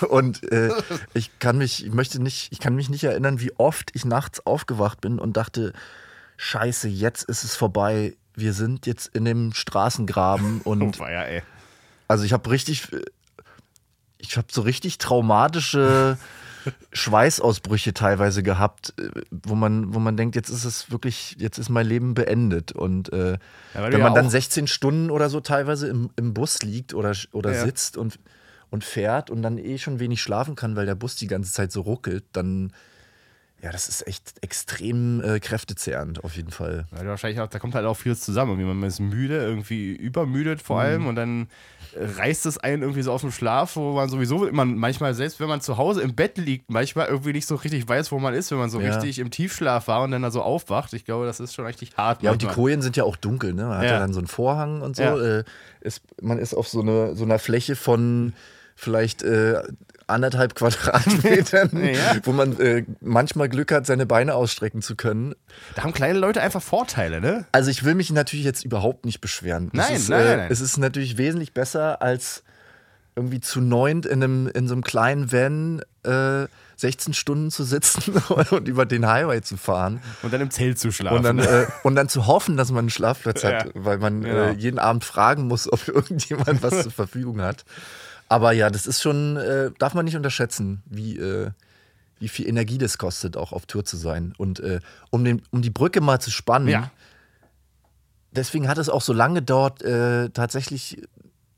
[0.00, 0.70] Äh, und äh,
[1.12, 4.44] ich kann mich, ich möchte nicht, ich kann mich nicht erinnern, wie oft ich nachts
[4.46, 5.72] aufgewacht bin und dachte,
[6.44, 8.16] Scheiße, jetzt ist es vorbei.
[8.34, 11.42] Wir sind jetzt in dem Straßengraben und Oh, ja, ey.
[12.08, 12.88] also ich habe richtig,
[14.18, 16.18] ich habe so richtig traumatische
[16.92, 21.68] Schweißausbrüche teilweise gehabt, äh, wo man, wo man denkt, jetzt ist es wirklich, jetzt ist
[21.68, 22.72] mein Leben beendet.
[22.72, 23.32] Und äh,
[23.74, 26.92] Ja, wenn ja man dann auch- 16 Stunden oder so teilweise im, im Bus liegt
[26.94, 27.64] oder, oder Ja.
[27.64, 28.18] sitzt und,
[28.70, 31.70] und fährt und dann eh schon wenig schlafen kann, weil der Bus die ganze Zeit
[31.70, 32.72] so ruckelt, dann
[33.62, 36.84] ja, das ist echt extrem äh, kräftezehrend auf jeden Fall.
[36.90, 38.52] Weil wahrscheinlich auch, da kommt halt auch vieles zusammen.
[38.58, 40.82] Irgendwie man ist müde, irgendwie übermüdet vor Mhm.
[40.82, 41.48] allem und dann
[41.94, 45.48] reißt es einen irgendwie so aus dem Schlaf, wo man sowieso, man manchmal, selbst wenn
[45.48, 48.50] man zu Hause im Bett liegt, manchmal irgendwie nicht so richtig weiß, wo man ist,
[48.50, 48.88] wenn man so Ja.
[48.94, 50.92] richtig im Tiefschlaf war und dann da so aufwacht.
[50.94, 52.22] Ich glaube, das ist schon richtig hart.
[52.22, 52.46] Ja, und die.
[52.46, 53.64] Kojen sind ja auch dunkel, ne?
[53.66, 53.98] Man hat ja, Ja.
[53.98, 55.02] dann so einen Vorhang und so.
[55.02, 55.18] Ja.
[55.20, 55.44] Äh,
[55.82, 58.32] ist, man ist auf so, eine, so einer Fläche von
[58.74, 59.62] vielleicht äh,
[60.12, 62.16] anderthalb Quadratmetern, Ja.
[62.24, 65.34] wo man äh, manchmal Glück hat, seine Beine ausstrecken zu können.
[65.74, 67.46] Da haben kleine Leute einfach Vorteile, ne?
[67.52, 69.66] Also ich will mich natürlich jetzt überhaupt nicht beschweren.
[69.72, 70.48] Es Nein, ist, nein, äh, nein, nein.
[70.50, 72.42] Es ist natürlich wesentlich besser als
[73.14, 76.46] irgendwie zu neunt in, einem, in so einem kleinen Van äh,
[76.76, 78.14] 16 Stunden zu sitzen
[78.50, 80.00] und über den Highway zu fahren.
[80.22, 81.18] Und dann im Zelt zu schlafen.
[81.18, 84.22] Und dann, äh, und dann zu hoffen, dass man einen Schlafplatz hat, Ja, weil man
[84.22, 84.36] genau.
[84.36, 87.64] äh, jeden Abend fragen muss, ob irgendjemand was zur Verfügung hat.
[88.32, 91.50] Aber ja, das ist schon, äh, darf man nicht unterschätzen, wie, äh,
[92.18, 94.32] wie viel Energie das kostet, auch auf Tour zu sein.
[94.38, 96.90] Und äh, um, den, um die Brücke mal zu spannen, ja.
[98.30, 101.02] deswegen hat es auch so lange gedauert, äh, tatsächlich,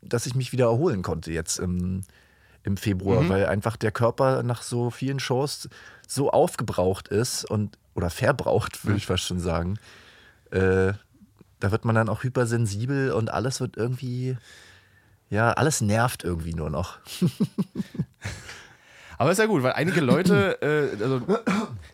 [0.03, 2.01] dass ich mich wieder erholen konnte jetzt im,
[2.65, 3.29] im Februar, Mhm.
[3.29, 5.69] weil einfach der Körper nach so vielen Shows
[6.09, 9.79] so aufgebraucht ist und oder verbraucht, würde ich fast schon sagen.
[10.51, 10.95] Äh,
[11.61, 14.37] da wird man dann auch hypersensibel und alles wird irgendwie,
[15.35, 16.99] ja, alles nervt irgendwie nur noch.
[19.19, 21.21] Aber ist ja gut, weil einige Leute, äh, also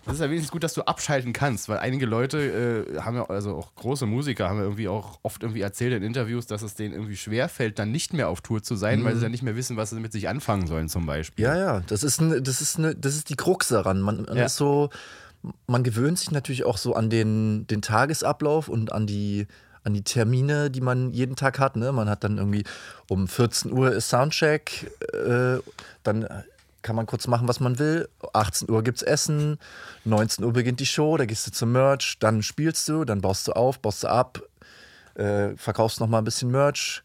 [0.07, 3.27] das ist ja wenigstens gut, dass du abschalten kannst, weil einige Leute äh, haben ja,
[3.29, 6.75] also auch große Musiker haben ja irgendwie auch oft irgendwie erzählt in Interviews, dass es
[6.75, 9.05] denen irgendwie schwerfällt, dann nicht mehr auf Tour zu sein, mhm.
[9.05, 11.45] weil sie dann nicht mehr wissen, was sie mit sich anfangen sollen, zum Beispiel.
[11.45, 14.01] Ja, ja, das ist, ne, das ist, ne, das ist die Krux daran.
[14.01, 14.47] Man, man ja.
[14.47, 14.89] ist so,
[15.67, 19.47] man gewöhnt sich natürlich auch so an den, den Tagesablauf und an die
[19.85, 21.77] an die Termine, die man jeden Tag hat.
[21.77, 21.93] Ne?
[21.93, 22.65] Man hat dann irgendwie
[23.09, 25.59] um 14 Uhr ist Soundcheck, äh,
[26.03, 26.27] dann
[26.83, 28.09] kann man kurz machen, was man will.
[28.33, 29.59] 18 Uhr gibt's Essen,
[30.05, 33.49] 19 Uhr beginnt die Show, da gehst du zum Merch, dann spielst du, dann baust
[33.49, 34.41] du auf, baust du ab,
[35.15, 37.03] äh, verkaufst noch mal ein bisschen Merch,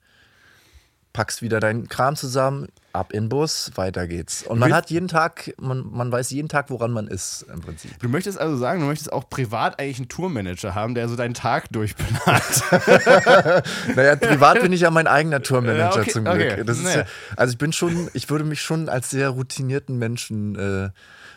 [1.13, 4.43] packst wieder deinen Kram zusammen, ab in den Bus, weiter geht's.
[4.43, 7.99] Und man hat jeden Tag, man, man weiß jeden Tag, woran man ist im Prinzip.
[7.99, 11.33] Du möchtest also sagen, du möchtest auch privat eigentlich einen Tourmanager haben, der so deinen
[11.33, 12.13] Tag durchplant.
[13.95, 16.35] naja, privat bin ich ja mein eigener Tourmanager okay, zum Glück.
[16.35, 16.71] Okay.
[16.71, 17.05] Ist ja,
[17.35, 20.89] also ich bin schon, ich würde mich schon als sehr routinierten Menschen äh,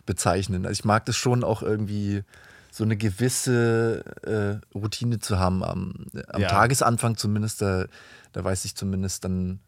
[0.06, 0.66] bezeichnen.
[0.66, 2.22] Also ich mag das schon auch irgendwie
[2.70, 6.48] so eine gewisse äh, Routine zu haben am, am ja.
[6.48, 7.62] Tagesanfang zumindest.
[7.62, 7.86] Da,
[8.32, 9.60] da weiß ich zumindest dann,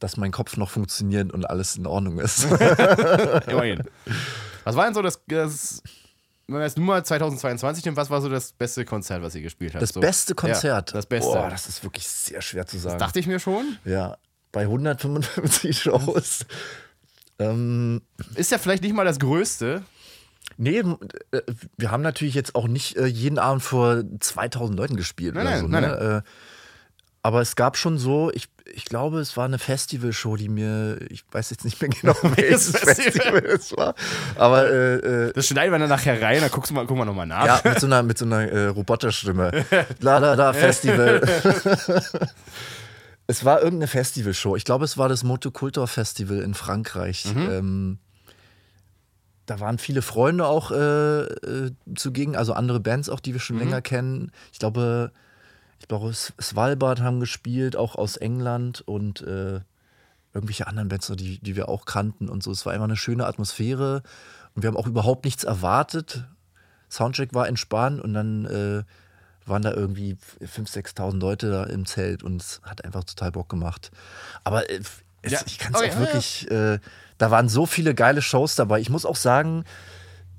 [0.00, 2.44] dass mein Kopf noch funktioniert und alles in Ordnung ist.
[3.46, 3.84] Immerhin.
[4.64, 5.82] Was war denn so das, das
[6.50, 9.42] wenn wir jetzt nur mal 2022 nehmen, was war so das beste Konzert, was ihr
[9.42, 9.82] gespielt habt?
[9.82, 10.00] Das so.
[10.00, 10.90] beste Konzert?
[10.90, 11.30] Ja, das beste.
[11.30, 12.98] Boah, das ist wirklich sehr schwer zu sagen.
[12.98, 13.76] Das dachte ich mir schon.
[13.84, 14.16] Ja,
[14.50, 16.46] bei 155 Shows.
[17.38, 18.02] ähm,
[18.34, 19.84] ist ja vielleicht nicht mal das Größte.
[20.56, 20.82] Nee,
[21.30, 21.42] äh,
[21.76, 25.36] wir haben natürlich jetzt auch nicht äh, jeden Abend vor 2000 Leuten gespielt.
[25.36, 25.98] Nein, nein, so, nein, ne?
[26.00, 26.22] nein.
[27.22, 31.24] Aber es gab schon so, ich, ich glaube, es war eine Festivalshow, die mir, ich
[31.30, 33.94] weiß jetzt nicht mehr genau, welches Festival es war.
[34.36, 37.04] Aber äh, äh, das schneiden wir dann nachher rein, dann guckst du mal, gucken wir
[37.04, 37.44] nochmal nach.
[37.44, 39.66] Ja, mit so einer, mit so einer äh, Roboterstimme.
[40.00, 41.20] La la la Festival.
[43.26, 44.56] es war irgendeine Festivalshow.
[44.56, 47.26] Ich glaube, es war das Motocultor Festival in Frankreich.
[47.34, 47.50] Mhm.
[47.50, 47.98] Ähm,
[49.44, 53.56] da waren viele Freunde auch äh, äh, zugegen, also andere Bands auch, die wir schon
[53.56, 53.64] mhm.
[53.64, 54.32] länger kennen.
[54.52, 55.12] Ich glaube,
[55.80, 59.60] ich glaube, Svalbard haben gespielt, auch aus England und äh,
[60.32, 62.52] irgendwelche anderen Bands, die, die wir auch kannten und so.
[62.52, 64.02] Es war immer eine schöne Atmosphäre
[64.54, 66.26] und wir haben auch überhaupt nichts erwartet.
[66.90, 68.82] Soundcheck war entspannt und dann äh,
[69.46, 73.48] waren da irgendwie 5.000, 6.000 Leute da im Zelt und es hat einfach total Bock
[73.48, 73.90] gemacht.
[74.44, 74.80] Aber äh,
[75.22, 75.40] es, ja.
[75.46, 76.74] ich kann es oh, auch ja, wirklich, ja.
[76.74, 76.78] Äh,
[77.18, 78.80] da waren so viele geile Shows dabei.
[78.80, 79.64] Ich muss auch sagen,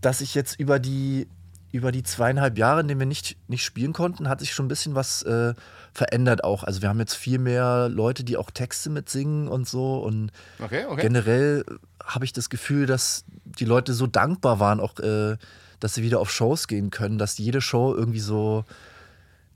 [0.02, 1.28] dass ich jetzt über die
[1.72, 4.70] über die zweieinhalb Jahre, in denen wir nicht, nicht spielen konnten, hat sich schon ein
[4.70, 5.54] bisschen was äh,
[5.94, 6.64] verändert auch.
[6.64, 10.00] Also wir haben jetzt viel mehr Leute, die auch Texte mitsingen und so.
[10.00, 11.02] Und okay, okay.
[11.02, 11.66] generell
[12.04, 15.38] habe ich das Gefühl, dass die Leute so dankbar waren, auch äh,
[15.80, 18.66] dass sie wieder auf Shows gehen können, dass jede Show irgendwie so,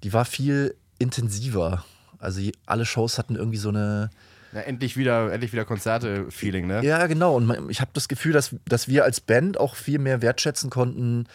[0.04, 1.84] die war viel intensiver.
[2.20, 4.10] Also alle Shows hatten irgendwie so eine,
[4.54, 6.82] ja, endlich wieder, endlich wieder Konzerte-Feeling, ne?
[6.82, 7.36] Ja, genau.
[7.36, 11.28] Und ich habe das Gefühl, dass, dass wir als Band auch viel mehr wertschätzen konnten,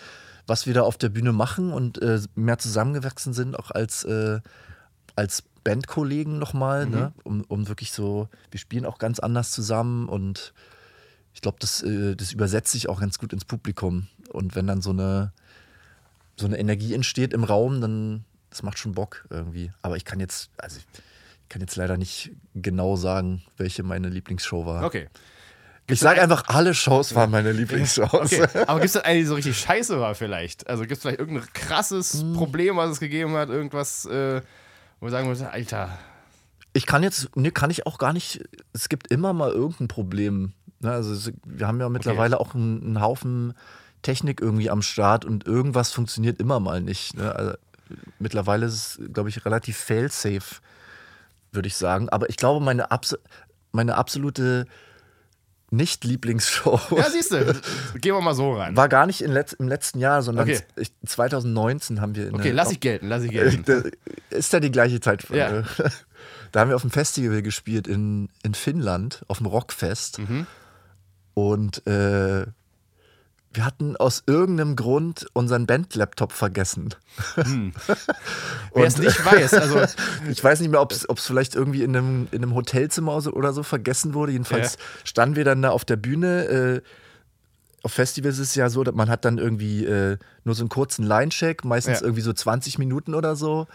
[0.50, 4.40] was wir da auf der Bühne machen und äh, mehr zusammengewachsen sind, auch als, äh,
[5.14, 6.92] als Bandkollegen nochmal, mhm.
[6.92, 7.12] ne?
[7.22, 10.52] um, um wirklich so, wir spielen auch ganz anders zusammen und
[11.32, 14.08] ich glaube, das, äh, das übersetzt sich auch ganz gut ins Publikum.
[14.32, 15.32] Und wenn dann so eine,
[16.36, 19.70] so eine Energie entsteht im Raum, dann das macht schon Bock irgendwie.
[19.82, 24.66] Aber ich kann jetzt, also ich kann jetzt leider nicht genau sagen, welche meine Lieblingsshow
[24.66, 24.84] war.
[24.84, 25.08] Okay.
[25.90, 28.32] Ich sage einfach, alle Shows waren meine Lieblingsshows.
[28.32, 28.46] Okay.
[28.66, 30.68] Aber gibt es denn eine, die so richtig scheiße war vielleicht?
[30.68, 32.34] Also gibt es vielleicht irgendein krasses hm.
[32.34, 33.48] Problem, was es gegeben hat?
[33.48, 34.40] Irgendwas, äh,
[35.00, 35.98] wo wir sagen müssen, Alter.
[36.72, 40.52] Ich kann jetzt, ne, kann ich auch gar nicht, es gibt immer mal irgendein Problem.
[40.80, 40.90] Ne?
[40.92, 42.50] Also wir haben ja mittlerweile okay.
[42.50, 43.54] auch einen, einen, Haufen
[44.02, 47.16] Technik irgendwie am Start und irgendwas funktioniert immer mal nicht.
[47.16, 47.34] Ne?
[47.34, 47.54] Also,
[48.18, 50.60] mittlerweile ist es, glaube ich, relativ fail-safe,
[51.52, 52.08] würde ich sagen.
[52.08, 53.16] Aber ich glaube, meine, Abs
[53.72, 54.66] meine absolute
[55.70, 56.80] nicht-Lieblingsshow.
[56.96, 57.60] Ja, siehst du,
[58.00, 58.76] gehen wir mal so rein.
[58.76, 60.60] War gar nicht Letz-, im letzten Jahr, sondern okay.
[61.06, 62.32] 2019 haben wir.
[62.34, 63.92] okay, lass ich gelten, lass ich gelten.
[64.30, 65.28] Ist ja die gleiche Zeit.
[65.30, 65.62] Ja.
[66.52, 70.18] Da haben wir auf dem Festival gespielt in, in Finnland, auf dem Rockfest.
[70.18, 70.48] Mhm.
[71.34, 72.44] Und äh,
[73.52, 76.94] wir hatten aus irgendeinem Grund unseren Band-Laptop vergessen.
[77.34, 77.72] Hm.
[78.74, 79.80] Wer es nicht weiß, also.
[80.30, 83.64] ich weiß nicht mehr, ob es vielleicht irgendwie in einem, in einem Hotelzimmer oder so
[83.64, 84.32] vergessen wurde.
[84.32, 84.80] Jedenfalls ja.
[85.04, 86.44] standen wir dann da auf der Bühne.
[86.44, 86.80] Äh,
[87.82, 90.68] auf Festivals ist es ja so, dass man hat dann irgendwie äh, nur so einen
[90.68, 92.06] kurzen Line-Check, meistens Ja.
[92.06, 93.66] irgendwie so 20 Minuten oder so.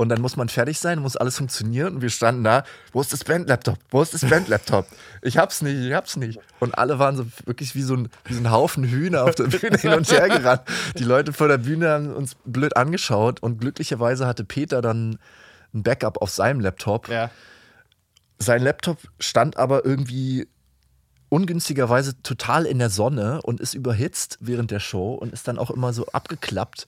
[0.00, 1.96] Und dann muss man fertig sein, muss alles funktionieren.
[1.96, 3.76] Und wir standen da, wo ist das Bandlaptop?
[3.90, 4.86] Wo ist das Bandlaptop?
[5.20, 6.40] Ich hab's nicht, ich hab's nicht.
[6.58, 9.44] Und alle waren so wirklich wie so ein, wie so ein Haufen Hühner auf der
[9.44, 10.62] Bühne hin und her gerannt.
[10.96, 13.42] Die Leute vor der Bühne haben uns blöd angeschaut.
[13.42, 15.18] Und glücklicherweise hatte Peter dann
[15.74, 17.08] ein Backup auf seinem Laptop.
[17.08, 17.30] Ja.
[18.38, 20.48] Sein Laptop stand aber irgendwie
[21.28, 25.70] ungünstigerweise total in der Sonne und ist überhitzt während der Show und ist dann auch
[25.70, 26.86] immer so abgeklappt.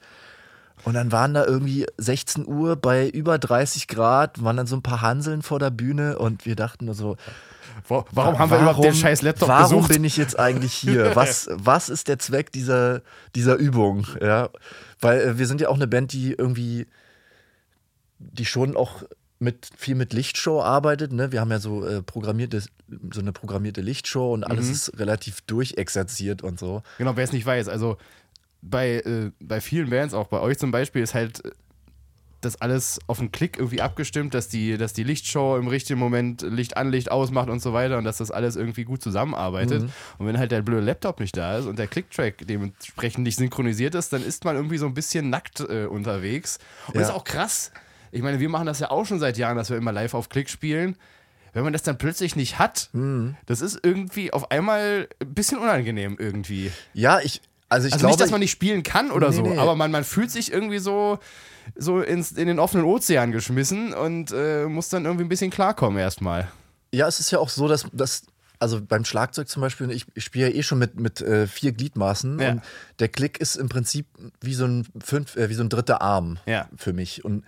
[0.84, 4.82] Und dann waren da irgendwie 16 Uhr bei über 30 Grad, waren dann so ein
[4.82, 7.16] paar Hanseln vor der Bühne und wir dachten nur so,
[7.86, 9.92] Wo, warum haben wir überhaupt den scheiß Laptop warum besucht?
[9.92, 11.14] bin ich jetzt eigentlich hier?
[11.16, 13.02] Was, was ist der Zweck dieser,
[13.34, 14.06] dieser Übung?
[14.20, 14.48] Ja,
[15.00, 16.86] weil äh, wir sind ja auch eine Band, die irgendwie,
[18.18, 19.02] die schon auch
[19.38, 21.12] mit viel mit Lichtshow arbeitet.
[21.12, 21.32] Ne?
[21.32, 22.62] Wir haben ja so äh, programmierte,
[23.12, 24.72] so eine programmierte Lichtshow und alles Mhm.
[24.72, 26.82] ist relativ durchexerziert und so.
[26.98, 27.98] Genau, wer es nicht weiß, also
[28.62, 31.50] bei, äh, bei vielen Bands, auch bei euch zum Beispiel, ist halt äh,
[32.40, 36.42] das alles auf den Klick irgendwie abgestimmt, dass die, dass die Lichtshow im richtigen Moment
[36.42, 39.84] Licht an, Licht ausmacht und so weiter und dass das alles irgendwie gut zusammenarbeitet.
[40.18, 43.94] Und wenn halt der blöde Laptop nicht da ist und der Clicktrack dementsprechend nicht synchronisiert
[43.94, 46.58] ist, dann ist man irgendwie so ein bisschen nackt äh, unterwegs.
[46.88, 47.08] Und das Ja.
[47.10, 47.70] ist auch krass.
[48.10, 50.28] Ich meine, wir machen das ja auch schon seit Jahren, dass wir immer live auf
[50.28, 50.96] Klick spielen.
[51.52, 52.90] Wenn man das dann plötzlich nicht hat,
[53.46, 56.72] das ist irgendwie auf einmal ein bisschen unangenehm irgendwie.
[56.92, 57.40] Ja, ich,
[57.72, 59.58] also ich Also glaube, nicht, dass man nicht spielen kann oder Nee, so, nee.
[59.58, 61.18] aber man, man fühlt sich irgendwie so,
[61.76, 65.98] so ins, in den offenen Ozean geschmissen und äh, muss dann irgendwie ein bisschen klarkommen
[65.98, 66.48] erstmal.
[66.92, 68.22] Ja, es ist ja auch so, dass, dass
[68.58, 71.72] also beim Schlagzeug zum Beispiel, ich, ich spiele ja eh schon mit, mit äh, vier
[71.72, 72.50] Gliedmaßen Ja.
[72.52, 72.62] und
[73.00, 74.06] der Klick ist im Prinzip
[74.40, 76.68] wie so ein, fünf, äh, wie so ein dritter Arm Ja.
[76.76, 77.24] für mich.
[77.24, 77.44] Und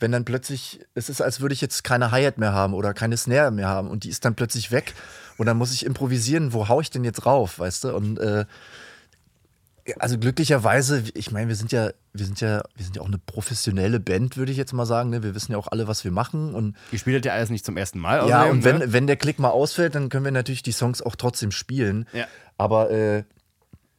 [0.00, 3.16] wenn dann plötzlich, es ist, als würde ich jetzt keine Hi-Hat mehr haben oder keine
[3.16, 4.92] Snare mehr haben und die ist dann plötzlich weg
[5.38, 7.94] und dann muss ich improvisieren, wo hau ich denn jetzt rauf, weißt du?
[7.94, 8.44] Und äh,
[9.98, 13.18] also glücklicherweise, ich meine, wir sind ja, wir sind ja, wir sind ja auch eine
[13.18, 15.10] professionelle Band, würde ich jetzt mal sagen.
[15.10, 15.22] Ne?
[15.22, 17.76] Wir wissen ja auch alle, was wir machen und Ihr spielt ja alles nicht zum
[17.76, 18.28] ersten Mal.
[18.28, 18.92] ja, und wenn, ne?
[18.92, 22.06] wenn der Klick mal ausfällt, dann können wir natürlich die Songs auch trotzdem spielen.
[22.12, 22.26] Ja.
[22.58, 23.24] Aber äh,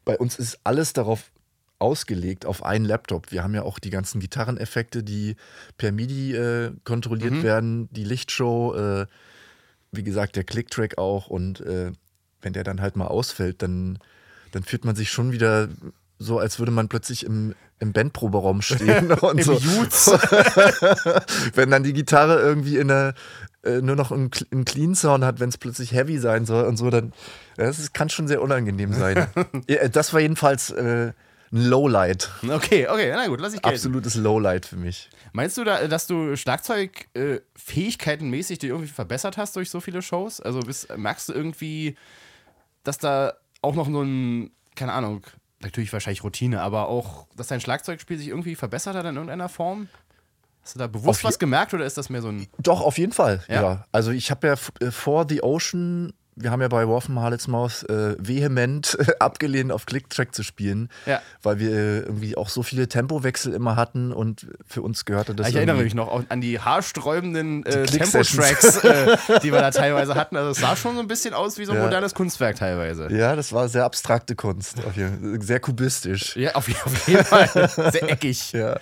[0.05, 1.31] bei uns ist alles darauf
[1.79, 3.31] ausgelegt, auf einen Laptop.
[3.31, 5.35] Wir haben ja auch die ganzen Gitarreneffekte, die
[5.77, 7.43] per MIDI äh, kontrolliert Mhm.
[7.43, 9.05] werden, die Lichtshow, äh,
[9.91, 11.27] wie gesagt, der Clicktrack auch.
[11.27, 11.91] Und äh,
[12.41, 13.99] wenn der dann halt mal ausfällt, dann,
[14.57, 15.69] dann fühlt man sich schon wieder
[16.17, 19.53] so, als würde man plötzlich im, im Bandproberaum stehen und so.
[21.53, 23.13] Wenn dann die Gitarre irgendwie in der,
[23.63, 26.77] äh, nur noch einen, einen Clean Sound hat, wenn es plötzlich heavy sein soll und
[26.77, 27.13] so, dann
[27.55, 29.27] das ist, kann schon sehr unangenehm sein.
[29.67, 31.11] ja, das war jedenfalls äh,
[31.51, 32.31] ein Lowlight.
[32.49, 33.75] Okay, okay, na gut, lass ich gelten.
[33.75, 35.11] Absolutes Lowlight für mich.
[35.33, 40.01] Meinst du, da, dass du Schlagzeugfähigkeitenmäßig äh, fähigkeitenmäßig dich irgendwie verbessert hast durch so viele
[40.01, 40.41] Shows?
[40.41, 41.95] Also bist, merkst du irgendwie,
[42.83, 45.25] dass da auch noch so ein, keine Ahnung,
[45.61, 49.89] natürlich wahrscheinlich Routine, aber auch, dass dein Schlagzeugspiel sich irgendwie verbessert hat in irgendeiner Form?
[50.61, 52.47] Hast du da bewusst was gemerkt oder ist das mehr so ein.
[52.57, 53.43] Doch, auf jeden Fall.
[53.47, 53.61] Ja.
[53.61, 53.85] Ja.
[53.91, 58.15] Also ich habe ja äh, vor The Ocean, wir haben ja bei Wolfen Harletsmaus äh,
[58.19, 61.21] vehement abgelehnt, auf Clicktrack zu spielen, Ja.
[61.41, 65.49] weil wir äh, irgendwie auch so viele Tempowechsel immer hatten und für uns gehörte das
[65.49, 67.85] ich erinnere mich noch an die haarsträubenden äh.
[67.85, 70.37] Tempo-Tracks, äh, die wir da teilweise hatten.
[70.37, 71.83] Also es sah schon so ein bisschen aus wie so ein Ja.
[71.83, 73.11] modernes Kunstwerk teilweise.
[73.11, 76.35] Ja, das war sehr abstrakte Kunst, auf jeden, sehr kubistisch.
[76.35, 77.47] Ja, auf, auf jeden Fall.
[77.91, 78.53] Sehr eckig.
[78.53, 78.77] Ja.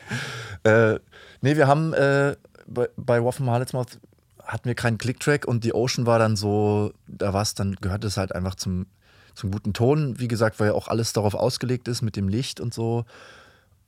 [0.63, 0.99] Äh,
[1.41, 2.35] nee, wir haben äh,
[2.67, 3.99] bei, bei Waffen Harletsmouth
[4.45, 8.03] hatten wir keinen Clicktrack und die Ocean war dann so, da war es dann, gehört
[8.03, 8.86] es halt einfach zum,
[9.34, 12.60] zum guten Ton, wie gesagt, weil ja auch alles darauf ausgelegt ist mit dem Licht
[12.60, 13.05] und so.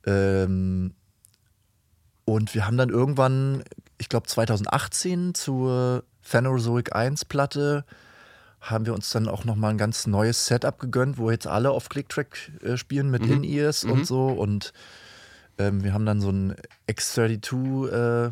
[0.04, 0.92] Ähm,
[2.24, 3.62] und wir haben dann irgendwann,
[3.96, 7.84] ich glaube 2018 zur Phanerozoic 1 Platte,
[8.60, 11.88] haben wir uns dann auch nochmal ein ganz neues Setup gegönnt, wo jetzt alle auf
[11.88, 14.26] Clicktrack äh, spielen mit In-Ears und so.
[14.26, 14.72] Und
[15.58, 16.56] ähm, wir haben dann so ein
[16.88, 18.30] X32 äh,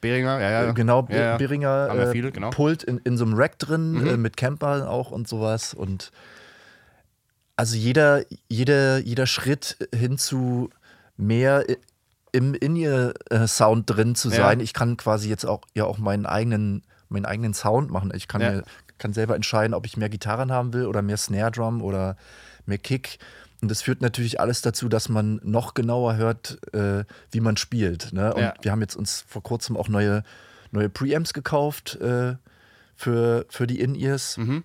[0.00, 0.72] Beringer, ja, ja.
[0.72, 1.36] genau, ja.
[1.36, 2.48] Beringer äh, viele, genau.
[2.48, 2.52] Mhm.
[2.52, 5.74] Pult in, in so einem Rack drin, äh, mit Camper auch und sowas.
[5.74, 6.10] Und
[7.56, 10.70] also jeder, jeder, jeder Schritt hin zu
[11.16, 11.64] mehr
[12.32, 14.60] im In-Ear-Sound drin zu sein.
[14.60, 18.12] Ich kann quasi jetzt auch ja auch meinen eigenen, meinen eigenen Sound machen.
[18.14, 18.62] Ich kann, mir,
[18.98, 22.16] kann selber entscheiden, ob ich mehr Gitarren haben will oder mehr Snare Drum oder
[22.66, 23.18] mehr Kick.
[23.62, 28.12] Und das führt natürlich alles dazu, dass man noch genauer hört, äh, wie man spielt.
[28.12, 28.32] Ne?
[28.32, 28.54] Und Ja.
[28.62, 30.22] wir haben jetzt uns vor kurzem auch neue,
[30.70, 32.36] neue Preamps gekauft äh,
[32.96, 34.38] für, für die In-Ears.
[34.38, 34.64] Mhm.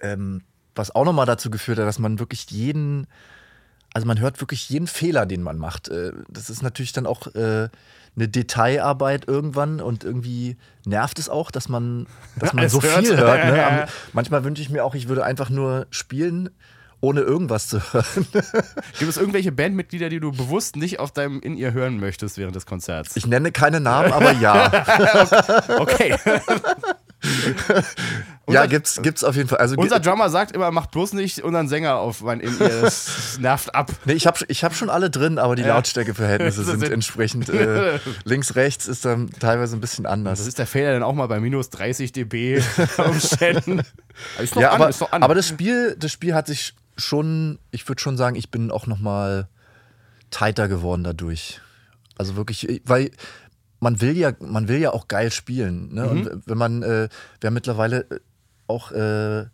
[0.00, 0.42] Ähm,
[0.74, 3.06] was auch nochmal dazu geführt hat, dass man wirklich jeden,
[3.94, 5.88] also man hört wirklich jeden Fehler, den man macht.
[5.88, 7.68] Äh, das ist natürlich dann auch äh,
[8.16, 12.06] eine Detailarbeit irgendwann und irgendwie nervt es auch, dass man,
[12.38, 13.06] dass man so hört.
[13.06, 13.44] viel hört.
[13.44, 13.86] Ne?
[14.14, 16.48] Manchmal wünsche ich mir auch, ich würde einfach nur spielen,
[17.06, 18.26] ohne irgendwas zu hören.
[18.98, 22.66] Gibt es irgendwelche Bandmitglieder, die du bewusst nicht auf deinem In-Ear hören möchtest während des
[22.66, 23.16] Konzerts?
[23.16, 24.72] Ich nenne keine Namen, aber ja.
[25.78, 26.16] okay.
[28.48, 29.58] ja, gibt's, gibt's auf jeden Fall.
[29.58, 32.82] Also, Unser Drummer sagt immer, macht bloß nicht unseren Sänger auf mein In-Ear.
[32.82, 33.92] Das nervt ab.
[34.04, 35.76] Nee, ich habe ich hab schon alle drin, aber die Ja.
[35.76, 40.40] Lautstärkeverhältnisse sind entsprechend äh, links, rechts ist dann teilweise ein bisschen anders.
[40.40, 42.60] Das ist der Fehler dann auch mal bei minus 30 dB
[42.98, 43.82] Umständen.
[44.50, 48.16] Aber ja, an, aber, aber das Spiel, das Spiel hat sich schon, ich würde schon
[48.16, 49.48] sagen, ich bin auch noch mal
[50.30, 51.60] tighter geworden dadurch.
[52.18, 53.10] Also wirklich, weil
[53.80, 55.94] man will ja, man will ja auch geil spielen.
[55.94, 56.04] Ne?
[56.04, 56.10] Mhm.
[56.10, 57.08] Und wenn man, äh,
[57.40, 58.06] wir haben mittlerweile
[58.66, 59.46] auch äh,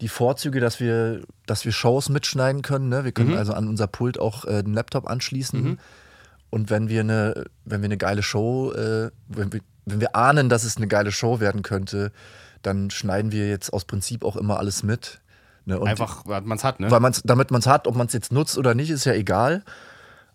[0.00, 2.88] die Vorzüge, dass wir, dass wir Shows mitschneiden können.
[2.88, 3.04] Ne?
[3.04, 3.38] Wir können Mhm.
[3.38, 5.78] also an unser Pult auch äh, den Laptop anschließen.
[6.50, 10.48] Und wenn wir eine, wenn wir eine geile Show, äh, wenn, wir, wenn wir ahnen,
[10.48, 12.12] dass es eine geile Show werden könnte,
[12.62, 15.20] dann schneiden wir jetzt aus Prinzip auch immer alles mit.
[15.66, 15.80] Ne?
[15.82, 16.90] Einfach, weil man es hat, ne?
[16.90, 19.12] weil man's, damit man es hat, ob man es jetzt nutzt oder nicht, ist ja
[19.14, 19.62] egal.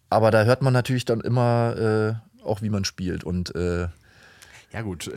[0.10, 3.24] Aber da hört man natürlich dann immer äh, auch, wie man spielt.
[3.24, 3.88] Und äh,
[4.74, 5.12] Ja, gut.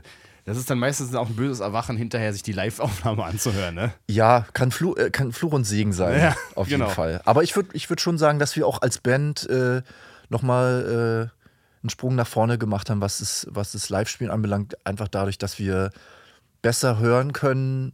[0.44, 3.92] Das ist dann meistens auch ein böses Erwachen, hinterher sich die Live-Aufnahme anzuhören, ne?
[4.08, 6.86] ja, kann, Flu äh, kann Fluch und Segen sein, Ja, auf genau.
[6.86, 7.20] jeden Fall.
[7.24, 9.82] Aber ich würde ich würd schon sagen, dass wir auch als Band äh,
[10.30, 14.84] nochmal äh, einen Sprung nach vorne gemacht haben, was das, was das Live-Spielen anbelangt.
[14.84, 15.90] Einfach dadurch, dass wir
[16.60, 17.92] besser hören können,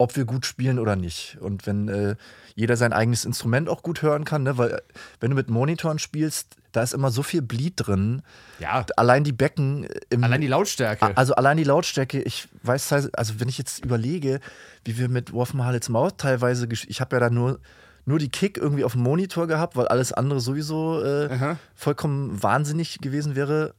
[0.00, 1.36] ob wir gut spielen oder nicht.
[1.40, 2.16] Und wenn äh,
[2.54, 4.56] jeder sein eigenes Instrument auch gut hören kann, ne?
[4.56, 4.80] weil äh,
[5.20, 8.22] wenn du mit Monitoren spielst, da ist immer so viel Bleed drin.
[8.60, 11.14] Ja, Allein die Becken im allein die Lautstärke.
[11.16, 14.40] also allein die Lautstärke, ich weiß, also wenn ich jetzt überlege,
[14.84, 17.60] wie wir mit Wolfen Hallets Maut teilweise, ich habe ja da nur,
[18.06, 23.00] nur die Kick irgendwie auf dem Monitor gehabt, weil alles andere sowieso äh, vollkommen wahnsinnig
[23.00, 23.74] gewesen wäre.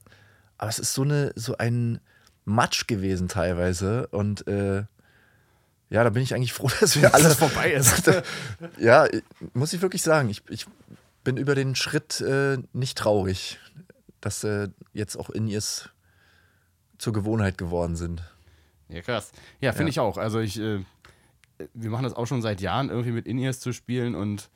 [0.60, 2.00] Aber es ist so, eine, so ein
[2.46, 4.84] Matsch gewesen teilweise und äh,
[5.92, 8.10] ja, da bin ich eigentlich froh, dass wir Dass alle das vorbei ist.
[8.80, 9.08] ja,
[9.54, 10.66] muss ich wirklich sagen, ich, ich
[11.24, 13.60] bin über den Schritt äh, nicht traurig,
[14.22, 15.90] dass äh, jetzt auch in ihrs
[16.98, 18.24] zur Gewohnheit geworden sind.
[18.90, 19.32] Ja, krass.
[19.60, 19.90] Ja, finde Ja.
[19.90, 20.18] ich auch.
[20.18, 20.80] Also ich, äh,
[21.74, 24.50] wir machen das auch schon seit Jahren, irgendwie mit In-Ears zu spielen und,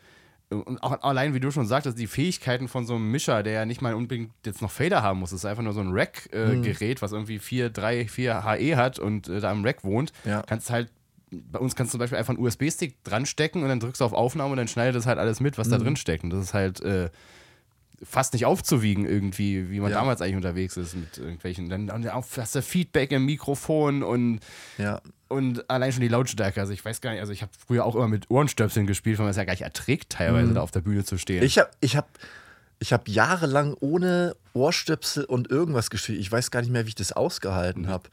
[0.50, 3.66] und auch allein, wie du schon sagtest, die Fähigkeiten von so einem Mischer, der ja
[3.66, 7.02] nicht mal unbedingt jetzt noch Fader haben muss, das ist einfach nur so ein Rack-Gerät,
[7.02, 10.42] was irgendwie 4, 3, 4 HE hat und äh, da im Rack wohnt, Ja.
[10.44, 10.92] kannst halt
[11.32, 14.06] bei uns kannst du zum Beispiel einfach einen USB-Stick dran stecken und dann drückst du
[14.06, 16.24] auf Aufnahme und dann schneidet es halt alles mit, was da drin steckt.
[16.24, 17.10] Und das ist halt äh,
[18.04, 20.00] fast nicht aufzuwiegen irgendwie, wie man Ja.
[20.00, 21.70] damals eigentlich unterwegs ist mit irgendwelchen.
[21.70, 24.40] Dann, dann hast du Feedback im Mikrofon und
[24.78, 27.86] Ja, und allein schon die Lautstärke, also ich weiß gar nicht, also ich habe früher
[27.86, 30.72] auch immer mit Ohrenstöpseln gespielt, weil man es ja gar nicht erträgt, teilweise da auf
[30.72, 31.40] der Bühne zu stehen.
[31.40, 31.46] Mhm.
[31.46, 32.08] ich habe ich hab,
[32.80, 36.20] ich hab jahrelang ohne Ohrstöpsel und irgendwas gespielt.
[36.20, 38.10] Ich weiß gar nicht mehr, wie ich das ausgehalten habe.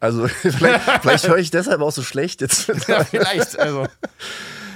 [0.00, 2.68] Also vielleicht, vielleicht höre ich deshalb auch so schlecht jetzt.
[2.88, 3.86] ja, vielleicht, also.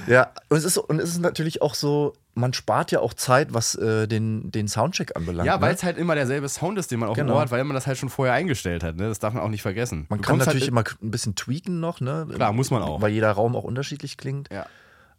[0.07, 3.53] Ja, und es ist, und es ist natürlich auch so, man spart ja auch Zeit,
[3.53, 5.45] was äh, den, den Soundcheck anbelangt.
[5.45, 5.75] Ja, weil ne?
[5.75, 7.33] es halt immer derselbe Sound ist, den man auch Genau.
[7.33, 8.95] im Ohr hat, weil man das halt schon vorher eingestellt hat.
[8.95, 9.09] Ne?
[9.09, 10.05] Das darf man auch nicht vergessen.
[10.07, 12.25] Man Du kann kommst natürlich halt, immer ein bisschen tweaken noch, ne?
[12.33, 13.01] Klar, muss man auch.
[13.01, 14.49] Weil jeder Raum auch unterschiedlich klingt.
[14.49, 14.65] Ja.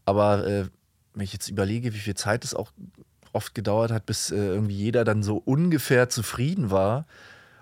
[0.06, 0.64] Aber äh,
[1.12, 2.72] wenn ich jetzt überlege, wie viel Zeit es auch
[3.38, 7.06] oft gedauert hat, bis äh, irgendwie jeder dann so ungefähr zufrieden war.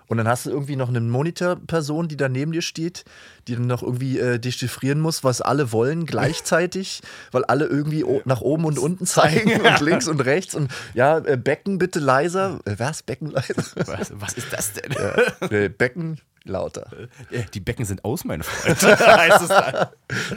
[0.07, 3.03] Und dann hast du irgendwie noch eine Monitorperson, die da neben dir steht,
[3.47, 8.41] die dann noch irgendwie äh, dechiffrieren muss, was alle wollen gleichzeitig, weil alle irgendwie nach
[8.41, 12.59] oben und unten zeigen und links und rechts und ja, äh, Becken bitte leiser.
[12.65, 13.03] Äh, was?
[13.03, 13.63] Becken leiser?
[13.85, 14.93] was, was ist das denn?
[14.93, 16.89] ja, äh, Becken lauter.
[17.29, 18.81] Äh, Die Becken sind aus, mein Freund.
[18.99, 19.87] heißt es dann.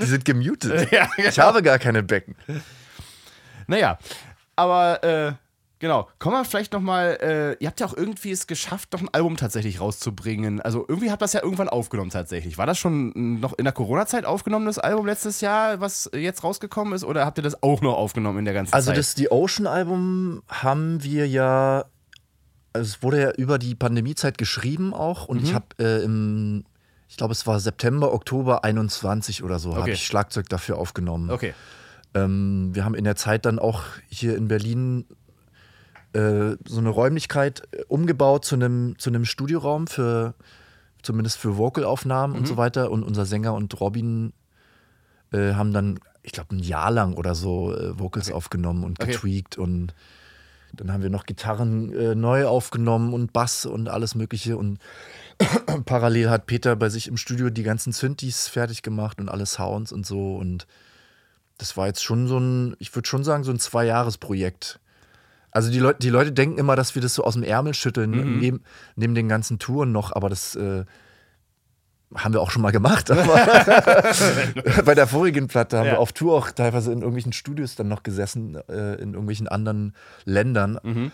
[0.03, 0.90] Die sind gemutet.
[0.90, 2.35] Ja, Ich habe gar keine Becken.
[3.68, 3.98] Naja,
[4.61, 5.33] aber äh,
[5.79, 9.09] genau, kommen wir vielleicht nochmal, äh, ihr habt ja auch irgendwie es geschafft, doch ein
[9.12, 10.61] Album tatsächlich rauszubringen.
[10.61, 12.59] Also irgendwie habt ihr das ja irgendwann aufgenommen tatsächlich.
[12.59, 16.92] War das schon noch in der Corona-Zeit aufgenommen, das Album letztes Jahr, was jetzt rausgekommen
[16.94, 17.05] ist?
[17.05, 18.99] Oder habt ihr das auch noch aufgenommen in der ganzen Also Zeit?
[18.99, 21.85] das The Ocean-Album haben wir ja,
[22.73, 25.44] also es wurde ja über die Pandemiezeit geschrieben auch und Mhm.
[25.44, 26.64] ich habe äh, im,
[27.09, 29.92] ich glaube es war September, Oktober 21 oder so, habe Okay.
[29.92, 31.31] ich Schlagzeug dafür aufgenommen.
[31.31, 31.55] okay.
[32.14, 35.05] Ähm, wir haben in der Zeit dann auch hier in Berlin
[36.12, 40.35] äh, so eine Räumlichkeit äh, umgebaut zu einem zu einem Studioraum für
[41.03, 42.40] zumindest für Vocalaufnahmen Mhm.
[42.40, 42.90] und so weiter.
[42.90, 44.33] Und unser Sänger und Robin
[45.33, 49.13] äh, haben dann, ich glaube, ein Jahr lang oder so äh, Vocals aufgenommen und Okay.
[49.13, 49.94] getweakt und
[50.73, 54.56] dann haben wir noch Gitarren äh, neu aufgenommen und Bass und alles Mögliche.
[54.56, 54.79] Und
[55.85, 59.90] parallel hat Peter bei sich im Studio die ganzen Synthes fertig gemacht und alle Sounds
[59.90, 60.37] und so.
[60.37, 60.67] Und
[61.61, 64.81] das war jetzt schon so ein, ich würde schon sagen, so ein Zwei-Jahres-Projekt.
[65.52, 68.11] Also die, Leute, die Leute denken immer, dass wir das so aus dem Ärmel schütteln,
[68.11, 68.38] Mhm.
[68.38, 68.65] neben,
[68.96, 70.85] neben den ganzen Touren noch, aber das, äh,
[72.15, 73.23] haben wir auch schon mal gemacht, aber
[74.85, 75.92] bei der vorigen Platte haben Ja.
[75.92, 79.94] wir auf Tour auch teilweise in irgendwelchen Studios dann noch gesessen, äh, in irgendwelchen anderen
[80.25, 80.79] Ländern.
[80.83, 81.13] Mhm.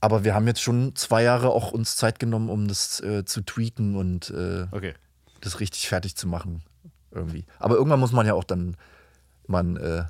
[0.00, 3.42] Aber wir haben jetzt schon zwei Jahre auch uns Zeit genommen, um das äh, zu
[3.42, 4.94] tweaken und äh, Okay.
[5.40, 6.62] das richtig fertig zu machen.
[7.12, 7.44] Irgendwie.
[7.58, 8.76] Aber irgendwann muss man ja auch dann
[9.50, 10.04] mal einen, äh,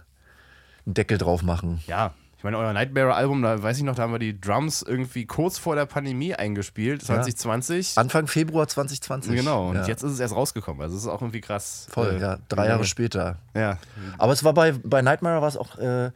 [0.87, 1.83] einen Deckel drauf machen.
[1.87, 5.27] Ja, ich meine, euer Nightmare-Album, da weiß ich noch, da haben wir die Drums irgendwie
[5.27, 7.99] kurz vor der Pandemie eingespielt, 2020.
[7.99, 9.37] Anfang Februar 2020.
[9.37, 9.87] Genau, und ja.
[9.87, 10.81] jetzt ist es erst rausgekommen.
[10.81, 11.87] Also es ist auch irgendwie krass.
[11.91, 12.39] Voll, äh, ja.
[12.49, 13.37] Drei Jahre später.
[13.55, 13.77] Ja,
[14.17, 16.13] Aber es war bei, bei Nightmare war es auch äh, ein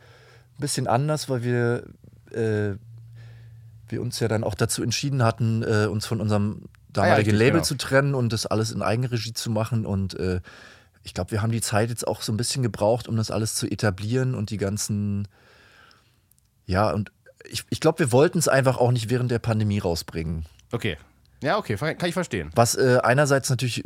[0.59, 1.85] bisschen anders, weil wir,
[2.31, 2.79] äh,
[3.89, 7.53] wir uns ja dann auch dazu entschieden hatten, äh, uns von unserem damaligen richtig, Label
[7.53, 7.65] genau.
[7.65, 9.85] zu trennen und das alles in Eigenregie zu machen.
[9.85, 10.41] Und äh,
[11.05, 13.55] ich glaube, wir haben die Zeit jetzt auch so ein bisschen gebraucht, um das alles
[13.55, 15.29] zu etablieren und die ganzen.
[16.67, 17.13] Ja, und
[17.49, 20.47] ich, ich glaube, wir wollten es einfach auch nicht während der Pandemie rausbringen.
[20.73, 20.97] okay.
[21.43, 22.51] Ja, okay, kann ich verstehen.
[22.55, 23.85] Was äh, einerseits natürlich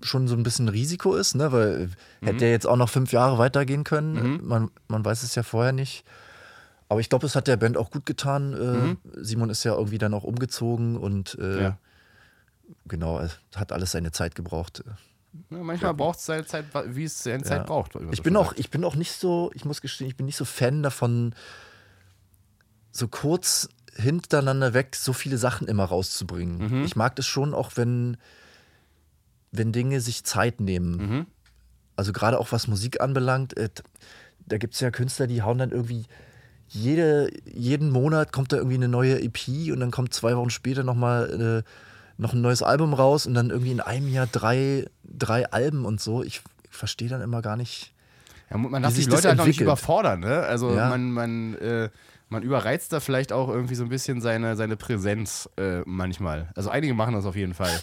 [0.00, 1.50] schon so ein bisschen Risiko ist, ne?
[1.50, 1.88] weil
[2.20, 4.38] äh, hätte er jetzt auch noch fünf Jahre weitergehen können.
[4.46, 6.04] Man, man weiß es ja vorher nicht.
[6.88, 8.98] Aber ich glaube, es hat der Band auch gut getan.
[9.14, 11.78] Äh, Simon ist ja irgendwie dann auch umgezogen und äh, Ja.
[12.86, 13.20] genau,
[13.56, 14.84] hat alles seine Zeit gebraucht.
[15.50, 17.64] Ja, manchmal braucht es seine Zeit, wie es seine Zeit Ja.
[17.64, 17.94] braucht.
[17.94, 20.26] wie man Ich bin auch, ich bin auch nicht so, ich muss gestehen, ich bin
[20.26, 21.34] nicht so Fan davon,
[22.92, 26.84] so kurz hintereinander weg so viele Sachen immer rauszubringen.
[26.84, 28.16] Ich mag das schon auch, wenn,
[29.52, 31.26] wenn Dinge sich Zeit nehmen.
[31.96, 33.68] Also gerade auch was Musik anbelangt, äh,
[34.46, 36.06] da gibt es ja Künstler, die hauen dann irgendwie
[36.68, 40.82] jede, jeden Monat kommt da irgendwie eine neue EP und dann kommt zwei Wochen später
[40.84, 41.70] nochmal äh,
[42.20, 46.00] noch ein neues Album raus und dann irgendwie in einem Jahr drei, drei Alben und
[46.00, 46.22] so.
[46.22, 47.92] Ich verstehe dann immer gar nicht.
[48.50, 50.40] Ja, man darf die Leute halt noch nicht überfordern, ne?
[50.42, 50.88] Also Ja.
[50.88, 51.88] man, man, äh,
[52.28, 56.48] man überreizt da vielleicht auch irgendwie so ein bisschen seine, seine Präsenz äh, manchmal.
[56.54, 57.80] Also einige machen das auf jeden Fall.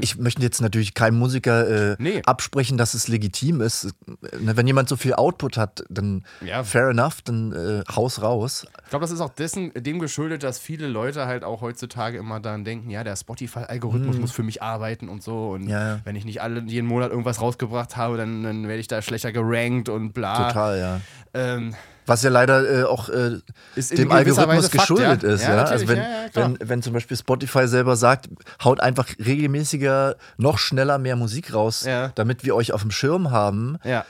[0.00, 2.22] Ich möchte jetzt natürlich keinem Musiker äh, Nee.
[2.26, 3.92] absprechen, dass es legitim ist.
[4.38, 6.62] Ne, Wenn jemand so viel Output hat, dann Ja.
[6.62, 8.66] fair enough, dann äh, Haus raus.
[8.84, 12.38] Ich glaube, das ist auch dessen, dem geschuldet, dass viele Leute halt auch heutzutage immer
[12.38, 15.50] daran denken, ja, der Spotify-Algorithmus muss für mich arbeiten und so.
[15.50, 15.98] Und ja.
[16.04, 19.32] wenn ich nicht alle, jeden Monat irgendwas rausgebracht habe, dann, dann werde ich da schlechter
[19.32, 20.48] gerankt und bla.
[20.48, 21.00] Total, ja.
[21.34, 21.74] Ähm,
[22.06, 23.38] Was ja leider äh, auch äh,
[23.76, 25.28] dem Algorithmus Fakt, geschuldet ja.
[25.30, 25.42] ist.
[25.42, 26.02] Ja, Ja, Also wenn,
[26.34, 28.28] wenn, wenn zum Beispiel Spotify selber sagt,
[28.62, 31.84] haut einfach regelmäßiger, noch schneller mehr Musik raus,
[32.14, 34.04] damit wir euch auf dem Schirm haben, ja.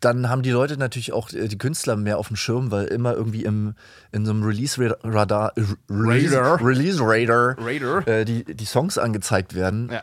[0.00, 3.14] dann haben die Leute natürlich auch äh, die Künstler mehr auf dem Schirm, weil immer
[3.14, 3.74] irgendwie im,
[4.12, 7.56] in so einem Release-Radar, äh, Release, Radar.
[7.58, 8.06] Radar.
[8.06, 9.90] äh, die, die Songs angezeigt werden.
[9.90, 10.02] Ja.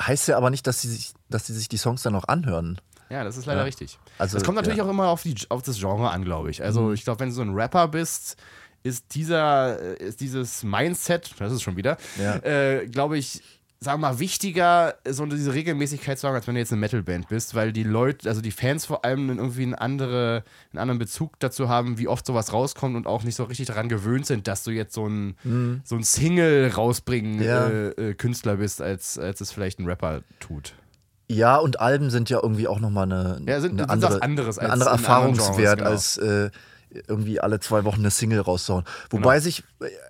[0.00, 2.78] Heißt ja aber nicht, dass sie sich, dass sie sich die Songs dann auch anhören.
[3.12, 3.98] Ja, das ist leider richtig.
[4.18, 4.84] Also, das kommt natürlich ja.
[4.84, 4.90] Mhm.
[4.90, 6.62] auch immer auf, die, auf das Genre an, glaube ich.
[6.64, 8.36] Also ich glaube, wenn du so ein Rapper bist,
[8.82, 12.36] ist dieser, äh, ist dieses Mindset, das ist es schon wieder, Ja.
[12.36, 13.42] äh, glaube ich,
[13.80, 17.28] sagen wir mal, wichtiger, so diese Regelmäßigkeit zu haben, als wenn du jetzt eine Metalband
[17.28, 21.38] bist, weil die Leute, also die Fans vor allem irgendwie einen, andere, einen anderen Bezug
[21.40, 24.62] dazu haben, wie oft sowas rauskommt und auch nicht so richtig daran gewöhnt sind, dass
[24.64, 25.36] du jetzt so ein,
[25.84, 27.42] so ein Single rausbringen Mhm.
[27.42, 27.68] Ja.
[27.68, 30.74] äh, äh, Künstler bist, als, als es vielleicht ein Rapper tut.
[31.28, 34.58] Ja, und Alben sind ja irgendwie auch nochmal eine, Ja, sind- eine andere, was anderes
[34.58, 36.50] als anderen Erfahrungswert, Genres, als äh,
[37.08, 38.84] irgendwie alle zwei Wochen eine Single rauszuhauen.
[39.10, 39.42] Wobei Genau.
[39.44, 39.64] sich,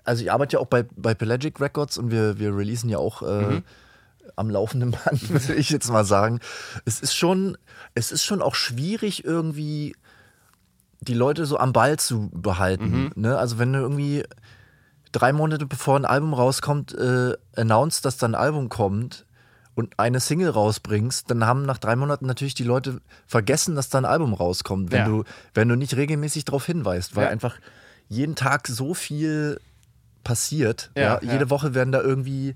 [0.04, 3.22] also ich arbeite ja auch bei, bei Pelagic Records und wir, wir releasen ja auch
[3.22, 3.62] äh, Mhm.
[4.34, 6.40] am laufenden Band, würde ich jetzt mal sagen.
[6.84, 7.56] Es ist schon,
[7.94, 9.94] es ist schon auch schwierig, irgendwie
[11.02, 13.04] die Leute so am Ball zu behalten.
[13.04, 13.22] Mhm.
[13.22, 13.38] Ne?
[13.38, 14.24] Also wenn du irgendwie
[15.12, 19.24] drei Monate bevor ein Album rauskommt, äh, announced, dass dann ein Album kommt
[19.74, 23.98] und eine Single rausbringst, dann haben nach drei Monaten natürlich die Leute vergessen, dass da
[23.98, 25.04] ein Album rauskommt, wenn, Ja.
[25.06, 27.30] du, wenn du nicht regelmäßig darauf hinweist, weil Ja.
[27.30, 27.56] einfach
[28.08, 29.58] jeden Tag so viel
[30.24, 30.90] passiert.
[30.96, 31.20] Ja.
[31.22, 32.54] Jede Woche werden da irgendwie,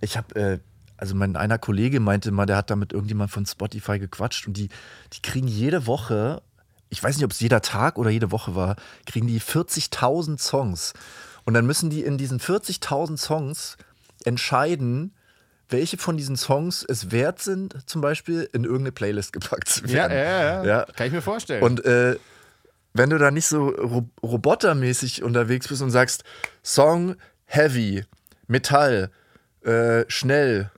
[0.00, 0.58] ich habe, äh,
[0.96, 4.56] also mein einer Kollege meinte mal, der hat da mit irgendjemand von Spotify gequatscht und
[4.56, 4.68] die,
[5.12, 6.40] die kriegen jede Woche,
[6.88, 8.76] ich weiß nicht, ob es jeder Tag oder jede Woche war,
[9.06, 10.92] kriegen die 40.000 Songs.
[11.44, 13.76] Und dann müssen die in diesen 40.000 Songs
[14.24, 15.12] entscheiden,
[15.68, 19.92] welche von diesen Songs es wert sind, zum Beispiel in irgendeine Playlist gepackt zu Ja,
[19.94, 20.12] werden.
[20.18, 20.84] ja, ja, Ja.
[20.96, 21.62] Kann ich mir vorstellen.
[21.62, 22.16] Und äh,
[22.92, 26.22] wenn du da nicht so ro robotermäßig unterwegs bist und sagst,
[26.62, 28.04] Song heavy,
[28.46, 29.10] Metall,
[29.64, 30.70] äh, schnell,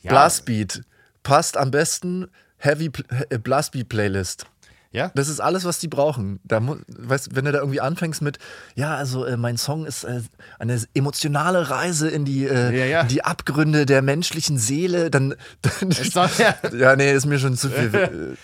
[0.00, 0.82] ja, Blastbeat,
[1.22, 2.28] passt am besten
[2.58, 2.90] Heavy
[3.28, 4.46] äh, Blastbeat Playlist.
[4.92, 5.10] Ja?
[5.14, 6.40] Das ist alles, was die brauchen.
[6.44, 8.38] Da, weißt, wenn du da irgendwie anfängst mit,
[8.74, 10.20] ja, also äh, mein Song ist äh,
[10.58, 13.02] eine emotionale Reise in die, äh, Ja, ja.
[13.04, 17.56] die Abgründe der menschlichen Seele, dann, dann Ist doch, ja, ja, nee, ist mir schon
[17.56, 17.90] zu viel.
[17.96, 18.36] Äh,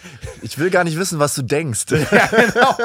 [0.43, 1.87] Ich will gar nicht wissen, was du denkst.
[1.91, 2.77] ja, genau.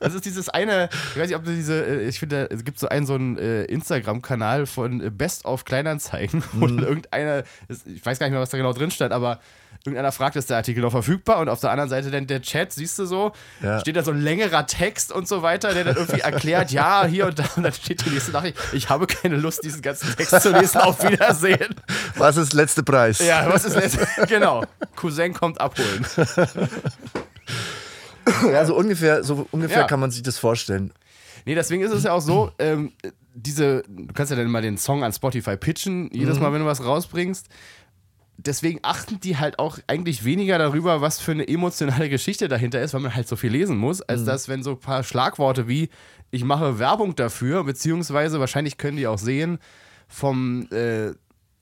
[0.00, 2.78] Das ist dieses eine, ich weiß nicht, ob du diese, äh, ich finde, es gibt
[2.78, 6.78] so einen, so einen äh, Instagram-Kanal von Best of Kleinanzeigen, wo Mhm.
[6.80, 9.40] irgendeiner, ich weiß gar nicht mehr, was da genau drin stand, aber
[9.86, 12.72] irgendeiner fragt, ist der Artikel noch verfügbar und auf der anderen Seite dann der Chat,
[12.72, 13.32] siehst du so,
[13.62, 13.80] Ja.
[13.80, 17.26] steht da so ein längerer Text und so weiter, der dann irgendwie erklärt, ja, hier
[17.26, 20.40] und da, und dann steht die nächste Nachricht, ich habe keine Lust, diesen ganzen Text
[20.42, 21.74] zu lesen, auf Wiedersehen.
[22.16, 23.18] Was ist letzte Preis?
[23.20, 23.98] Ja, was ist jetzt?
[24.28, 24.64] Genau.
[24.96, 26.04] Cousin kommt abholen.
[28.50, 29.86] Ja, so ungefähr, so ungefähr Ja.
[29.86, 30.92] kann man sich das vorstellen.
[31.44, 32.92] Nee, deswegen ist es ja auch so, ähm,
[33.34, 36.66] diese, du kannst ja dann mal den Song an Spotify pitchen, jedes Mal, wenn du
[36.66, 37.46] was rausbringst.
[38.38, 42.94] Deswegen achten die halt auch eigentlich weniger darüber, was für eine emotionale Geschichte dahinter ist,
[42.94, 45.88] weil man halt so viel lesen muss, als dass, wenn so ein paar Schlagworte wie
[46.30, 49.58] ich mache Werbung dafür, beziehungsweise wahrscheinlich können die auch sehen,
[50.08, 51.12] vom, äh,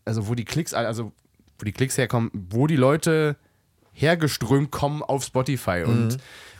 [0.04, 1.12] also wo die Klicks, also
[1.58, 3.36] wo die Klicks herkommen, wo die Leute
[3.92, 5.84] hergeströmt kommen auf Spotify.
[5.86, 6.18] Und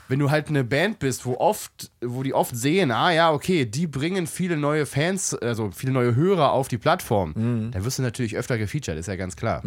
[0.09, 3.65] wenn du halt eine Band bist, wo oft, wo die oft sehen, ah ja, okay,
[3.65, 7.33] die bringen viele neue Fans, also viele neue Hörer auf die Plattform,
[7.73, 9.63] dann wirst du natürlich öfter gefeatured, ist ja ganz klar.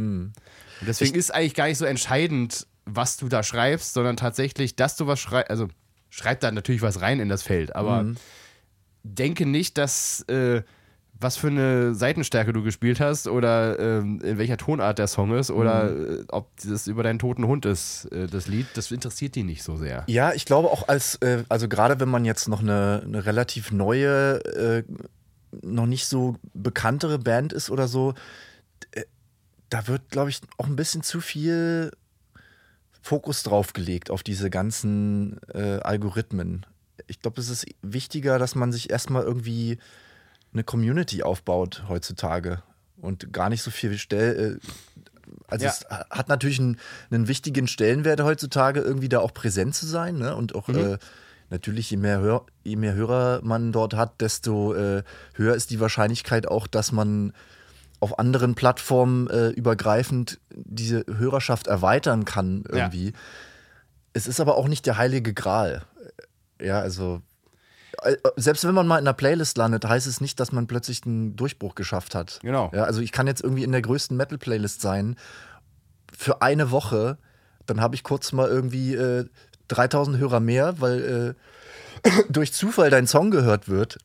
[0.80, 4.96] Und deswegen ist eigentlich gar nicht so entscheidend, was du da schreibst, sondern tatsächlich, dass
[4.96, 5.68] du was schreibst, also
[6.10, 8.04] schreib da natürlich was rein in das Feld, aber
[9.04, 10.62] denke nicht, dass äh,
[11.20, 15.49] was für eine Seitenstärke du gespielt hast oder ähm, in welcher Tonart der Song ist
[15.49, 19.43] oder äh, ob das über deinen toten Hund ist, äh, das Lied, das interessiert die
[19.43, 20.03] nicht so sehr.
[20.07, 23.72] Ja, ich glaube auch als, äh, also gerade wenn man jetzt noch eine, eine relativ
[23.72, 24.84] neue, äh,
[25.61, 28.13] noch nicht so bekanntere Band ist oder so,
[28.91, 29.03] äh,
[29.70, 31.91] da wird, glaube ich, auch ein bisschen zu viel
[33.01, 36.65] Fokus drauf gelegt auf diese ganzen Algorithmen.
[37.07, 39.78] Ich glaube, es ist wichtiger, dass man sich erstmal irgendwie
[40.58, 42.64] eine Community aufbaut heutzutage
[42.97, 44.68] und gar nicht so viel Stell, äh,
[45.47, 45.72] also Ja.
[45.72, 46.78] es hat natürlich einen,
[47.12, 50.18] einen wichtigen Stellenwert heutzutage, irgendwie da auch präsent zu sein.
[50.18, 50.36] Ne?
[50.36, 50.97] Und auch äh,
[51.49, 55.03] natürlich, je mehr, Hör, je mehr Hörer man dort hat, desto äh,
[55.36, 57.34] höher ist die Wahrscheinlichkeit auch, dass man
[57.99, 63.14] auf anderen Plattformen äh, übergreifend diese Hörerschaft erweitern kann irgendwie.
[64.14, 65.84] Es ist aber auch nicht der heilige Gral.
[66.62, 67.22] Ja, also
[68.36, 71.36] selbst wenn man mal in einer Playlist landet, heißt es nicht, dass man plötzlich einen
[71.36, 72.40] Durchbruch geschafft hat.
[72.42, 72.72] Genau.
[72.74, 75.16] Ja, also ich kann jetzt irgendwie in der größten Metal-Playlist sein
[76.16, 77.18] für eine Woche,
[77.66, 79.26] dann habe ich kurz mal irgendwie äh,
[79.68, 81.36] 3000 Hörer mehr, weil
[82.06, 83.98] äh, durch Zufall dein Song gehört wird.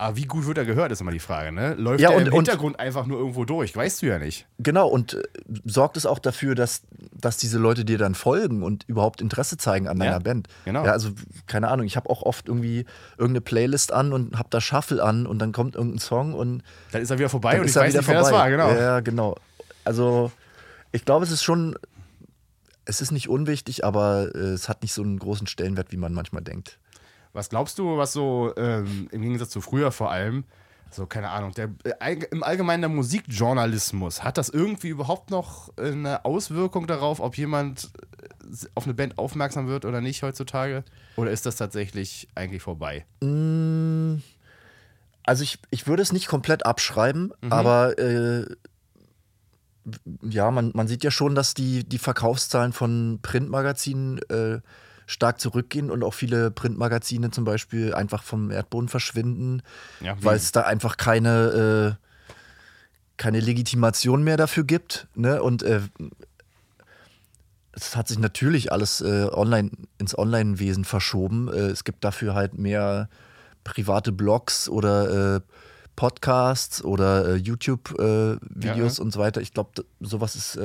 [0.00, 1.74] Aber wie gut wird er gehört, ist immer die Frage, ne?
[1.74, 3.74] Läuft Ja, er und- im und- Hintergrund einfach nur irgendwo durch?
[3.76, 4.46] Weißt du ja nicht.
[4.60, 5.22] Genau, und äh,
[5.64, 6.82] sorgt es auch dafür, dass,
[7.12, 10.46] dass diese Leute dir dann folgen und überhaupt Interesse zeigen an deiner Ja, Band.
[10.64, 10.84] genau.
[10.84, 11.10] Ja, also
[11.48, 12.86] keine Ahnung, ich habe auch oft irgendwie
[13.18, 17.02] irgendeine Playlist an und habe da Shuffle an und dann kommt irgendein Song und Dann
[17.02, 18.38] ist er wieder vorbei und ist ich er weiß nicht, wer das vorbei.
[18.42, 18.70] war, genau.
[18.80, 19.34] Ja, genau.
[19.84, 20.30] Also
[20.92, 21.76] ich glaube, es ist schon,
[22.84, 26.12] es ist nicht unwichtig, aber äh, es hat nicht so einen großen Stellenwert, wie man
[26.14, 26.78] manchmal denkt.
[27.32, 30.44] Was glaubst du, was so ähm, im Gegensatz zu früher vor allem,
[30.90, 31.70] so keine Ahnung, der,
[32.00, 37.90] äh, im Allgemeinen der Musikjournalismus, hat das irgendwie überhaupt noch eine Auswirkung darauf, ob jemand
[38.22, 40.84] äh, auf eine Band aufmerksam wird oder nicht heutzutage?
[41.16, 43.04] Oder ist das tatsächlich eigentlich vorbei?
[43.20, 44.22] Mm,
[45.24, 48.46] Also ich, ich würde es nicht komplett abschreiben, aber äh,
[50.22, 54.60] ja, man, man sieht ja schon, dass die, die Verkaufszahlen von Printmagazinen äh,
[55.08, 59.62] stark zurückgehen und auch viele Printmagazine zum Beispiel einfach vom Erdboden verschwinden,
[60.00, 62.04] Ja, weil es da einfach keine, äh,
[63.16, 65.08] keine Legitimation mehr dafür gibt.
[65.14, 65.42] Ne?
[65.42, 65.80] Und äh,
[67.72, 71.48] es hat sich natürlich alles äh, online ins Online-Wesen verschoben.
[71.48, 73.08] Äh, es gibt dafür halt mehr
[73.64, 75.40] private Blogs oder äh,
[75.96, 79.02] Podcasts oder äh, YouTube-Videos Ja, ja.
[79.02, 79.40] und so weiter.
[79.40, 80.58] Ich glaube, sowas ist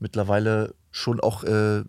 [0.00, 1.84] mittlerweile schon auch äh,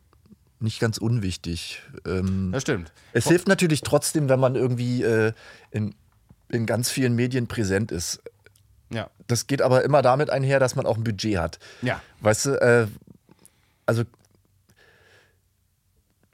[0.60, 1.82] nicht ganz unwichtig.
[2.05, 2.91] Ähm, Das stimmt.
[3.14, 5.34] es hilft natürlich trotzdem, wenn man irgendwie äh,
[5.72, 5.95] in,
[6.49, 8.22] in ganz vielen Medien präsent ist.
[8.91, 9.10] Ja.
[9.28, 11.60] Das geht aber immer damit einher, dass man auch ein Budget hat.
[11.82, 12.01] Ja.
[12.22, 12.88] Weißt du, äh,
[13.86, 14.03] also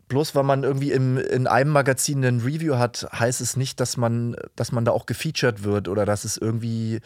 [0.08, 3.98] bloß weil man irgendwie im, in einem Magazin ein Review hat, heißt es nicht, dass
[3.98, 7.02] man, dass man da auch gefeatured wird oder dass es irgendwie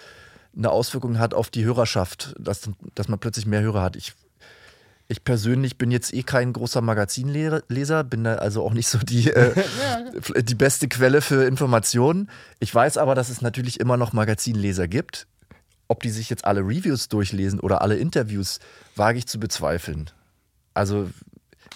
[0.55, 3.95] eine Auswirkung hat auf die Hörerschaft, dass, dass man plötzlich mehr Hörer hat.
[3.95, 4.13] Ich,
[5.11, 9.31] ich persönlich bin jetzt eh kein großer Magazinleser, bin da also auch nicht so die,
[9.33, 9.53] äh,
[10.43, 12.29] die beste Quelle für Informationen.
[12.59, 15.25] Ich weiß aber, dass es natürlich immer noch Magazinleser gibt.
[15.87, 18.59] Ob die sich jetzt alle Reviews durchlesen oder alle Interviews,
[18.95, 20.11] wage ich zu bezweifeln.
[20.75, 21.09] Also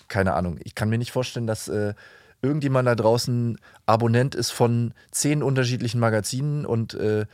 [0.08, 0.60] keine Ahnung.
[0.64, 1.96] Ich kann mir nicht vorstellen, dass äh,
[2.44, 3.58] irgendjemand da draußen
[3.88, 7.26] Abonnent ist von zehn unterschiedlichen Magazinen und, äh,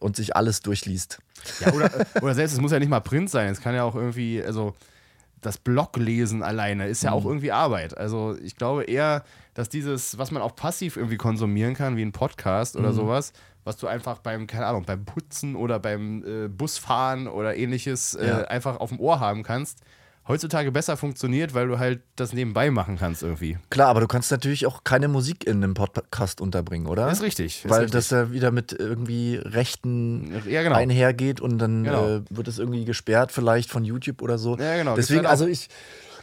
[0.00, 1.20] und sich alles durchliest.
[1.60, 1.90] Ja, oder,
[2.20, 3.48] oder selbst, es muss ja nicht mal Print sein.
[3.48, 4.74] Es kann ja auch irgendwie, also
[5.40, 7.96] das Bloglesen alleine ist ja auch irgendwie Arbeit.
[7.98, 12.12] Also ich glaube eher, dass dieses, was man auch passiv irgendwie konsumieren kann, wie ein
[12.12, 13.32] Podcast oder sowas,
[13.62, 18.26] was du einfach beim, keine Ahnung, beim Putzen oder beim äh, Busfahren oder ähnliches äh,
[18.26, 18.38] Ja.
[18.44, 19.80] einfach auf dem Ohr haben kannst,
[20.26, 23.58] heutzutage besser funktioniert, weil du halt das nebenbei machen kannst irgendwie.
[23.70, 27.10] Klar, aber du kannst natürlich auch keine Musik in einem Podcast unterbringen, oder?
[27.10, 27.64] Ist richtig.
[27.64, 27.92] Ist Weil richtig.
[27.92, 30.76] das ja wieder mit irgendwie Rechten Ja, genau.
[30.76, 32.06] einhergeht und dann Genau.
[32.08, 34.56] äh, wird es irgendwie gesperrt, vielleicht von YouTube oder so.
[34.56, 34.96] Ja, genau.
[34.96, 35.68] Deswegen, halt also ich,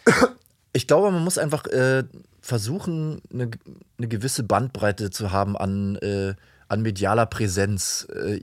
[0.73, 2.03] ich glaube, man muss einfach äh,
[2.41, 3.51] versuchen, eine,
[3.99, 6.33] eine gewisse Bandbreite zu haben an, äh,
[6.67, 8.07] an medialer Präsenz.
[8.15, 8.41] Äh,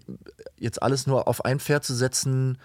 [0.57, 2.59] jetzt alles nur auf ein Pferd zu setzen,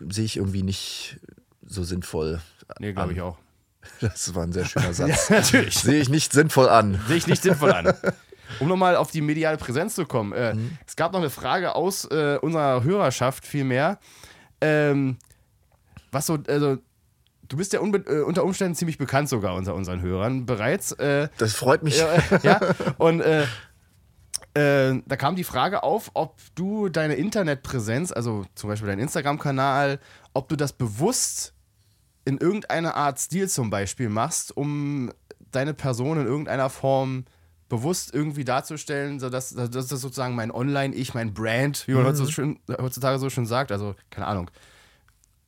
[0.00, 1.18] sehe ich irgendwie nicht
[1.66, 2.40] so sinnvoll.
[2.78, 3.38] Nee, glaube ich auch.
[4.00, 5.30] Das war ein sehr schöner Satz.
[5.30, 5.74] natürlich.
[5.78, 7.00] Sehe ich nicht sinnvoll an.
[7.06, 7.94] Sehe ich nicht sinnvoll an.
[8.60, 10.32] Um nochmal auf die mediale Präsenz zu kommen.
[10.32, 10.54] Äh,
[10.86, 13.98] Es gab noch eine Frage aus äh, unserer Hörerschaft vielmehr.
[14.60, 15.18] Ähm,
[16.12, 16.78] was so, also,
[17.48, 20.92] du bist ja äh, unter Umständen ziemlich bekannt sogar unter unseren Hörern bereits.
[20.92, 21.98] Äh, Das freut mich.
[21.98, 22.08] ja,
[22.44, 22.60] ja,
[22.98, 23.42] und äh,
[24.54, 29.98] äh, da kam die Frage auf, ob du deine Internetpräsenz, also zum Beispiel deinen Instagram-Kanal,
[30.34, 31.52] ob du das bewusst
[32.26, 35.10] in irgendeiner Art Stil zum Beispiel machst, um
[35.52, 37.24] deine Person in irgendeiner Form
[37.68, 42.58] bewusst irgendwie darzustellen, sodass dass das sozusagen mein Online-Ich, mein Brand, wie man heutzutage, schön,
[42.80, 44.50] heutzutage so schön sagt, also keine Ahnung.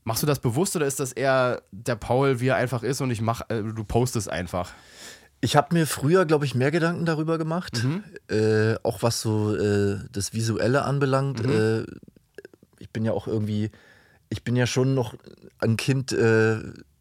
[0.05, 3.11] Machst du das bewusst oder ist das eher der Paul, wie er einfach ist und
[3.11, 4.73] ich mach, äh, du postest einfach?
[5.41, 7.85] Ich habe mir früher, glaube ich, mehr Gedanken darüber gemacht.
[8.29, 11.45] Äh, auch was so äh, das Visuelle anbelangt.
[11.45, 11.85] Äh,
[12.79, 13.71] ich bin ja auch irgendwie,
[14.31, 15.15] ich bin ja schon noch
[15.59, 16.59] ein Kind äh,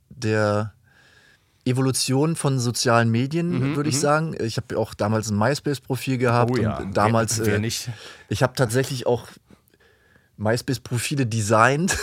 [0.10, 0.74] der
[1.66, 4.36] Evolution von sozialen Medien, würde ich sagen.
[4.40, 6.58] Ich habe auch damals ein MySpace-Profil gehabt.
[6.58, 7.90] Und damals, Wer, wer äh, nicht?
[8.30, 9.28] ich habe tatsächlich auch
[10.38, 11.98] MySpace-Profile designt.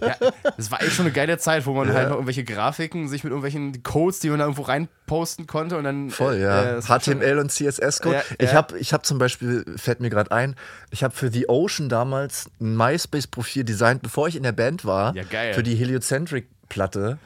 [0.00, 0.16] Ja,
[0.56, 1.94] das war echt schon eine geile Zeit, wo man Ja.
[1.94, 5.84] halt noch irgendwelche Grafiken, sich mit irgendwelchen Codes, die man da irgendwo reinposten konnte und
[5.84, 6.10] dann.
[6.10, 6.78] Voll, äh, ja.
[6.78, 8.16] äh, HTML und CSS-Code.
[8.16, 8.56] Ja, Ich ja.
[8.56, 10.54] habe ich hab zum Beispiel, fällt mir gerade ein,
[10.90, 15.14] ich habe für The Ocean damals ein MySpace-Profil designt, bevor ich in der Band war.
[15.16, 15.54] Ja, geil.
[15.54, 17.18] Für die Heliocentric-Platte.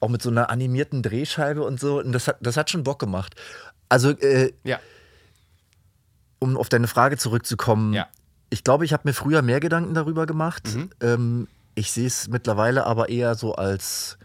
[0.00, 2.00] Auch mit so einer animierten Drehscheibe und so.
[2.00, 3.34] Und das hat, das hat schon Bock gemacht.
[3.88, 4.78] Also, äh, Ja,
[6.38, 8.08] um auf deine Frage zurückzukommen, Ja.
[8.56, 10.74] Ich glaube, ich habe mir früher mehr Gedanken darüber gemacht.
[10.74, 10.90] Mhm.
[11.00, 14.16] Ähm, ich sehe es mittlerweile aber eher so als,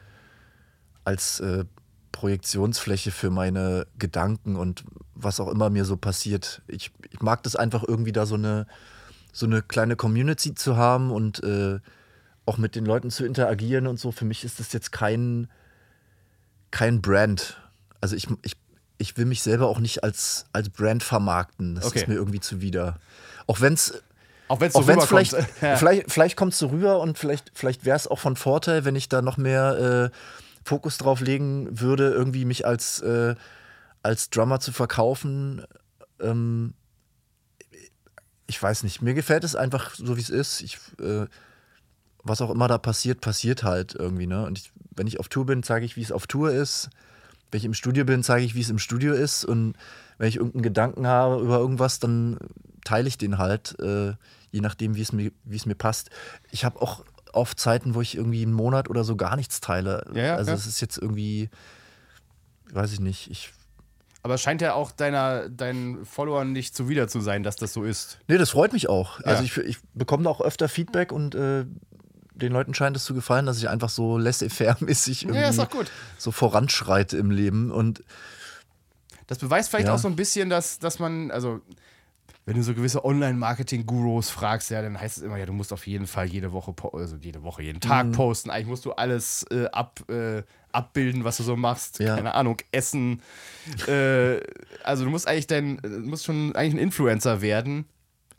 [1.03, 1.65] als äh,
[2.13, 6.61] Projektionsfläche für meine Gedanken und was auch immer mir so passiert.
[6.67, 8.67] Ich, ich mag das einfach irgendwie da so eine,
[9.33, 11.79] so eine kleine Community zu haben und äh,
[12.45, 14.13] auch mit den Leuten zu interagieren und so.
[14.13, 15.49] Für mich ist das jetzt kein,
[16.71, 17.57] kein Brand.
[17.99, 18.55] Also ich, ich,
[18.97, 21.75] ich will mich selber auch nicht als, als Brand vermarkten.
[21.75, 21.99] Das Okay.
[21.99, 22.97] ist mir irgendwie zuwider.
[23.45, 24.01] Auch wenn es
[24.51, 25.07] auch wenn es so rüberkommt.
[25.07, 25.75] vielleicht, Ja.
[25.77, 28.95] vielleicht, vielleicht kommt es so rüber und vielleicht, vielleicht wäre es auch von Vorteil, wenn
[28.95, 30.17] ich da noch mehr äh,
[30.63, 33.35] Fokus drauf legen würde, irgendwie mich als, äh,
[34.03, 35.63] als Drummer zu verkaufen.
[36.19, 36.73] Ähm,
[38.47, 40.61] ich weiß nicht, mir gefällt es einfach so, wie es ist.
[40.61, 41.25] Ich, äh,
[42.23, 44.27] was auch immer da passiert, passiert halt irgendwie.
[44.27, 44.45] Ne?
[44.45, 46.89] Und ich, wenn ich auf Tour bin, zeige ich, wie es auf Tour ist.
[47.49, 49.45] Wenn ich im Studio bin, zeige ich, wie es im Studio ist.
[49.45, 49.75] Und
[50.17, 52.37] wenn ich irgendeinen Gedanken habe über irgendwas, dann
[52.83, 54.13] teile ich den halt, äh,
[54.51, 56.09] je nachdem, wie es mir, wie es mir passt.
[56.51, 60.05] Ich habe auch oft Zeiten, wo ich irgendwie einen Monat oder so gar nichts teile.
[60.13, 61.49] Ja, ja, also es ist jetzt irgendwie,
[62.73, 63.53] weiß ich nicht, ich
[64.23, 67.83] Aber es scheint ja auch deiner, deinen Followern nicht zuwider zu sein, dass das so
[67.83, 68.19] ist.
[68.27, 69.19] Nee, das freut mich auch.
[69.21, 69.27] Ja.
[69.27, 71.65] Also ich, ich bekomme da auch öfter Feedback und äh,
[72.33, 75.69] den Leuten scheint es zu gefallen, dass ich einfach so laissez-faire-mäßig irgendwie Ja, ist doch
[75.69, 75.89] gut.
[76.17, 77.71] so voranschreite im Leben.
[77.71, 78.03] Und
[79.27, 79.93] Das beweist vielleicht Ja.
[79.93, 81.61] auch so ein bisschen, dass, dass man, also
[82.45, 85.85] wenn du so gewisse Online-Marketing-Gurus fragst, ja, dann heißt es immer, ja, du musst auf
[85.85, 88.11] jeden Fall jede Woche, also jede Woche, jeden Tag Mhm.
[88.13, 88.49] posten.
[88.49, 91.99] Eigentlich musst du alles äh, ab, äh, abbilden, was du so machst.
[91.99, 92.15] Ja.
[92.15, 93.21] Keine Ahnung, essen.
[93.87, 94.39] äh,
[94.83, 97.85] also du musst eigentlich dein, du musst schon eigentlich ein Influencer werden,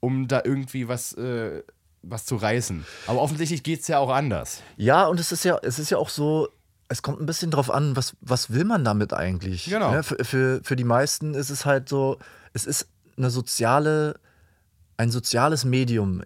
[0.00, 1.62] um da irgendwie was, äh,
[2.02, 2.84] was zu reißen.
[3.06, 4.62] Aber offensichtlich geht es ja auch anders.
[4.76, 6.48] ja, und es ist ja, es ist ja auch so,
[6.88, 9.66] es kommt ein bisschen drauf an, was, was will man damit eigentlich?
[9.66, 9.92] Genau.
[9.92, 12.18] Ja, für, für, für die meisten ist es halt so,
[12.52, 14.18] es ist eine soziale,
[14.96, 16.22] ein soziales Medium,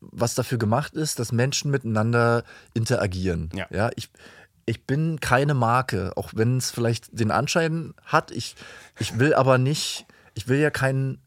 [0.00, 3.50] was dafür gemacht ist, dass Menschen miteinander interagieren.
[3.70, 3.90] Ja.
[3.96, 4.10] ich,
[4.66, 8.30] ich bin keine Marke, auch wenn es vielleicht den Anschein hat.
[8.30, 8.56] Ich,
[8.98, 11.20] ich will aber nicht, ich will ja keinen,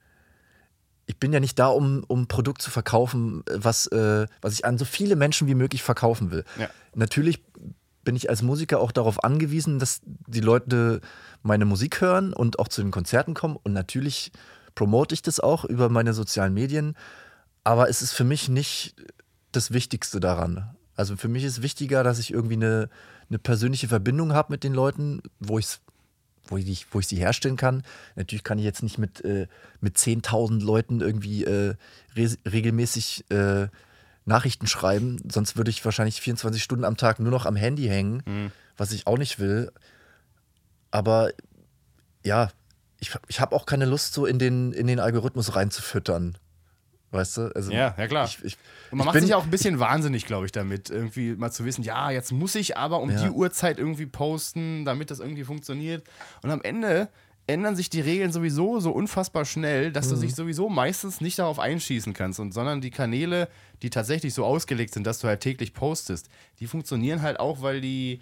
[1.06, 4.66] ich bin ja nicht da, um, um ein Produkt zu verkaufen, was, äh, was ich
[4.66, 6.46] an so viele Menschen wie möglich verkaufen will.
[6.58, 6.70] Ja.
[6.96, 7.44] Natürlich
[8.04, 11.02] bin ich als Musiker auch darauf angewiesen, dass die Leute
[11.42, 13.58] meine Musik hören und auch zu den Konzerten kommen.
[13.62, 14.32] Und natürlich
[14.76, 16.96] promote ich das auch über meine sozialen Medien.
[17.64, 18.96] Aber es ist für mich nicht
[19.52, 20.76] das Wichtigste daran.
[20.96, 22.90] Also für mich ist wichtiger, dass ich irgendwie eine,
[23.30, 25.80] eine persönliche Verbindung habe mit den Leuten, wo ich
[26.48, 27.84] wo ich, wo ich sie herstellen kann.
[28.16, 29.48] Natürlich kann ich jetzt nicht mit, äh,
[29.80, 31.76] mit 10.000 Leuten irgendwie äh,
[32.18, 33.68] re regelmäßig äh,
[34.26, 38.24] Nachrichten schreiben, sonst würde ich wahrscheinlich 24 Stunden am Tag nur noch am Handy hängen,
[38.26, 38.52] mhm.
[38.78, 39.72] was ich auch nicht will.
[40.92, 41.32] Aber
[42.24, 42.50] ja,
[43.04, 46.38] ich, ich habe auch keine Lust, so in den, in den Algorithmus reinzufüttern.
[47.12, 47.52] Weißt du?
[47.54, 48.26] Also ja, ja klar.
[48.26, 48.58] Ich, ich,
[48.92, 51.66] und man macht bin, sich auch ein bisschen wahnsinnig, glaube ich, damit, irgendwie mal zu
[51.66, 53.22] wissen, ja, jetzt muss ich aber um ja.
[53.22, 56.04] die Uhrzeit irgendwie posten, damit das irgendwie funktioniert.
[56.42, 57.10] Und am Ende
[57.46, 60.16] ändern sich die Regeln sowieso so unfassbar schnell, dass mhm.
[60.16, 63.50] du dich sowieso meistens nicht darauf einschießen kannst, und, sondern die Kanäle,
[63.82, 66.30] die tatsächlich so ausgelegt sind, dass du halt täglich postest,
[66.62, 68.22] die funktionieren halt auch, weil die,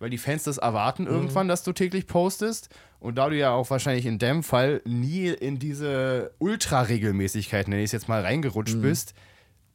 [0.00, 1.10] weil die Fans das erwarten mhm.
[1.10, 2.70] irgendwann, dass du täglich postest.
[2.98, 7.86] Und da du ja auch wahrscheinlich in dem Fall nie in diese Ultra-Regelmäßigkeit, nenne ich
[7.88, 8.82] es jetzt mal, reingerutscht mhm.
[8.82, 9.14] bist,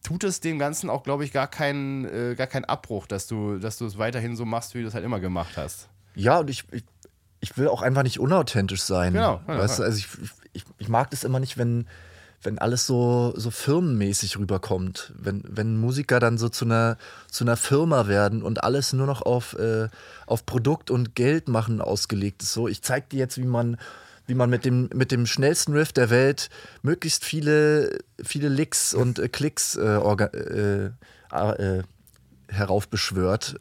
[0.04, 3.58] tut es dem Ganzen auch, glaube ich, gar keinen, äh, gar keinen Abbruch, dass du,
[3.60, 5.90] dass du es weiterhin so machst, wie du es halt immer gemacht hast.
[6.16, 6.84] Ja, und ich, ich,
[7.40, 9.14] ich will auch einfach nicht unauthentisch sein.
[9.14, 9.42] Genau.
[9.46, 9.80] Weißt.
[9.80, 10.08] Du, also ich,
[10.54, 11.88] ich, ich mag das immer nicht, wenn,
[12.46, 15.14] wenn alles so, so firmenmäßig rüberkommt.
[15.18, 16.98] Wenn, wenn Musiker dann so zu einer,
[17.30, 19.90] zu einer Firma werden und alles nur noch auf, äh,
[20.26, 22.54] auf Produkt und Geld machen ausgelegt ist.
[22.54, 23.78] So, ich zeig dir jetzt, wie man,
[24.28, 26.50] wie man mit dem, mit dem schnellsten Riff der Welt
[26.82, 30.86] möglichst viele, viele Licks und äh, Klicks äh, äh,
[31.32, 31.84] äh,
[32.48, 33.60] heraufbeschwört.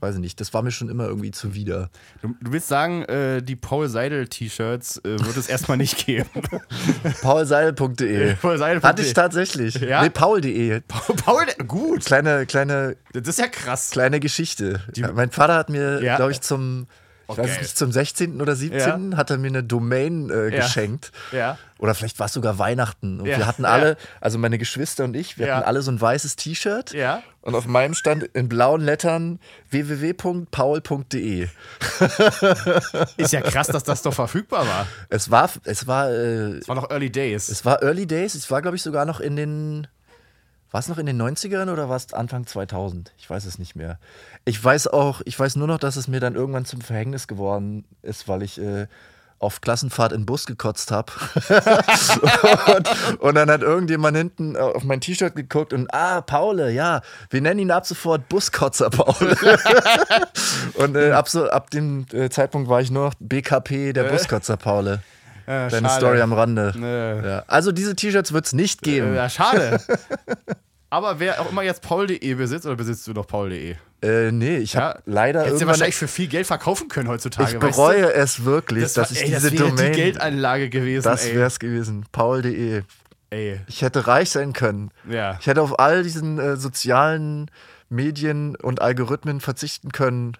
[0.00, 1.90] Weiß ich nicht, das war mir schon immer irgendwie zuwider.
[2.22, 6.28] Du, du willst sagen, äh, die Paul Seidel-T-Shirts äh, wird es erstmal nicht geben.
[7.22, 8.34] paulseidel.de.
[8.42, 9.74] Paul Hatte ich tatsächlich.
[9.74, 10.02] Ja?
[10.02, 10.80] Nee, paul.de.
[10.86, 12.04] Paul, Paul, gut.
[12.04, 12.96] Kleine, kleine.
[13.12, 13.90] Das ist ja krass.
[13.90, 14.82] Kleine Geschichte.
[14.94, 16.16] Die, mein Vater hat mir, ja.
[16.16, 16.86] glaube ich, zum
[17.30, 18.40] ich weiß nicht, zum 16.
[18.40, 19.12] oder 17.
[19.12, 19.16] Ja.
[19.16, 20.60] hat er mir eine Domain äh, ja.
[20.62, 21.12] geschenkt.
[21.32, 21.58] Ja.
[21.78, 23.20] Oder vielleicht war es sogar Weihnachten.
[23.20, 26.36] Und wir hatten alle, also meine Geschwister und ich, wir hatten alle so ein weißes
[26.36, 26.92] T-Shirt.
[26.92, 27.22] Ja.
[27.40, 29.38] Und auf meinem stand in blauen Lettern
[29.70, 31.48] www.paul.de.
[33.16, 34.86] Ist ja krass, dass das doch verfügbar war.
[35.08, 36.10] Es war, es war.
[36.10, 37.48] Äh, es war noch Early Days.
[37.48, 38.34] Es war Early Days.
[38.34, 39.86] Es war, glaube ich, sogar noch in den
[40.70, 43.12] war es noch in den 90ern oder war es Anfang 2000?
[43.16, 43.98] Ich weiß es nicht mehr.
[44.44, 47.84] Ich weiß auch, ich weiß nur noch, dass es mir dann irgendwann zum Verhängnis geworden
[48.02, 48.86] ist, weil ich äh,
[49.38, 51.12] auf Klassenfahrt in den Bus gekotzt habe.
[52.76, 57.40] und, und, dann hat irgendjemand hinten auf mein T-Shirt geguckt und, ah, Paule, ja, wir
[57.40, 59.14] nennen ihn ab sofort Buskotzer Paul.
[60.74, 64.56] und äh, ab, so, ab dem äh, Zeitpunkt war ich nur noch BKP, der Buskotzer
[64.56, 65.02] Paule.
[65.48, 66.00] Ja, Deine schade.
[66.00, 66.74] Story am Rande.
[66.76, 67.26] Nee.
[67.26, 67.44] Ja.
[67.46, 69.14] Also diese T-Shirts wird es nicht geben.
[69.14, 69.80] Ja, schade.
[70.90, 73.76] Aber wer auch immer jetzt paul.de besitzt, oder besitzt du noch paul.de?
[74.02, 75.44] Äh, nee, ich habe ja, leider.
[75.44, 77.54] Hättest du wahrscheinlich für viel Geld verkaufen können heutzutage.
[77.54, 78.20] Ich bereue weißt du?
[78.20, 79.92] es wirklich, das dass war, ich ey, diese das Domain.
[79.92, 81.04] die Geldanlage gewesen.
[81.04, 82.04] Das wäre es gewesen.
[82.12, 82.82] Paul.de.
[83.30, 83.60] Ey.
[83.66, 84.90] Ich hätte reich sein können.
[85.08, 85.38] Ja.
[85.40, 87.50] Ich hätte auf all diesen äh, sozialen
[87.88, 90.36] Medien und Algorithmen verzichten können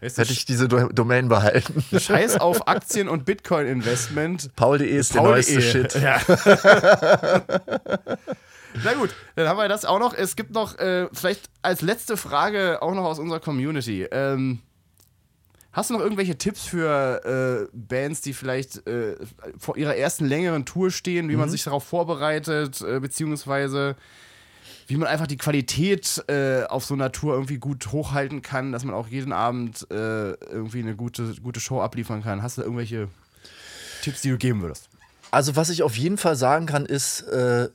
[0.00, 1.82] Hätte ich diese Domain behalten.
[1.98, 4.54] Scheiß auf Aktien- und Bitcoin-Investment.
[4.54, 5.22] Paul.de ist Paul.
[5.22, 5.94] der neueste Shit.
[5.94, 6.20] Ja.
[8.84, 10.14] Na gut, dann haben wir das auch noch.
[10.14, 14.06] Es gibt noch, äh, vielleicht als letzte Frage auch noch aus unserer Community.
[14.12, 14.60] Ähm,
[15.72, 19.16] hast du noch irgendwelche Tipps für äh, Bands, die vielleicht äh,
[19.58, 21.40] vor ihrer ersten längeren Tour stehen, wie mhm.
[21.40, 23.96] man sich darauf vorbereitet, äh, beziehungsweise
[24.88, 28.84] wie man einfach die Qualität äh, auf so einer Tour irgendwie gut hochhalten kann, dass
[28.84, 32.42] man auch jeden Abend äh, irgendwie eine gute, gute Show abliefern kann.
[32.42, 33.08] Hast du irgendwelche
[34.02, 34.88] Tipps, die du geben würdest?
[35.30, 37.68] Also, was ich auf jeden Fall sagen kann, ist, äh,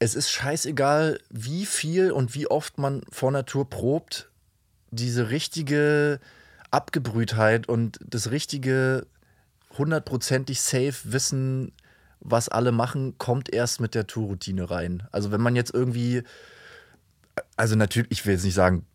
[0.00, 4.28] es ist scheißegal, wie viel und wie oft man vor einer Tour probt.
[4.90, 6.18] Diese richtige
[6.72, 9.06] Abgebrühtheit und das richtige
[9.76, 11.72] hundertprozentig safe Wissen,
[12.20, 15.04] was alle machen, kommt erst mit der Tourroutine rein.
[15.12, 16.22] Also wenn man jetzt irgendwie,
[17.56, 18.86] also natürlich, ich will jetzt nicht sagen,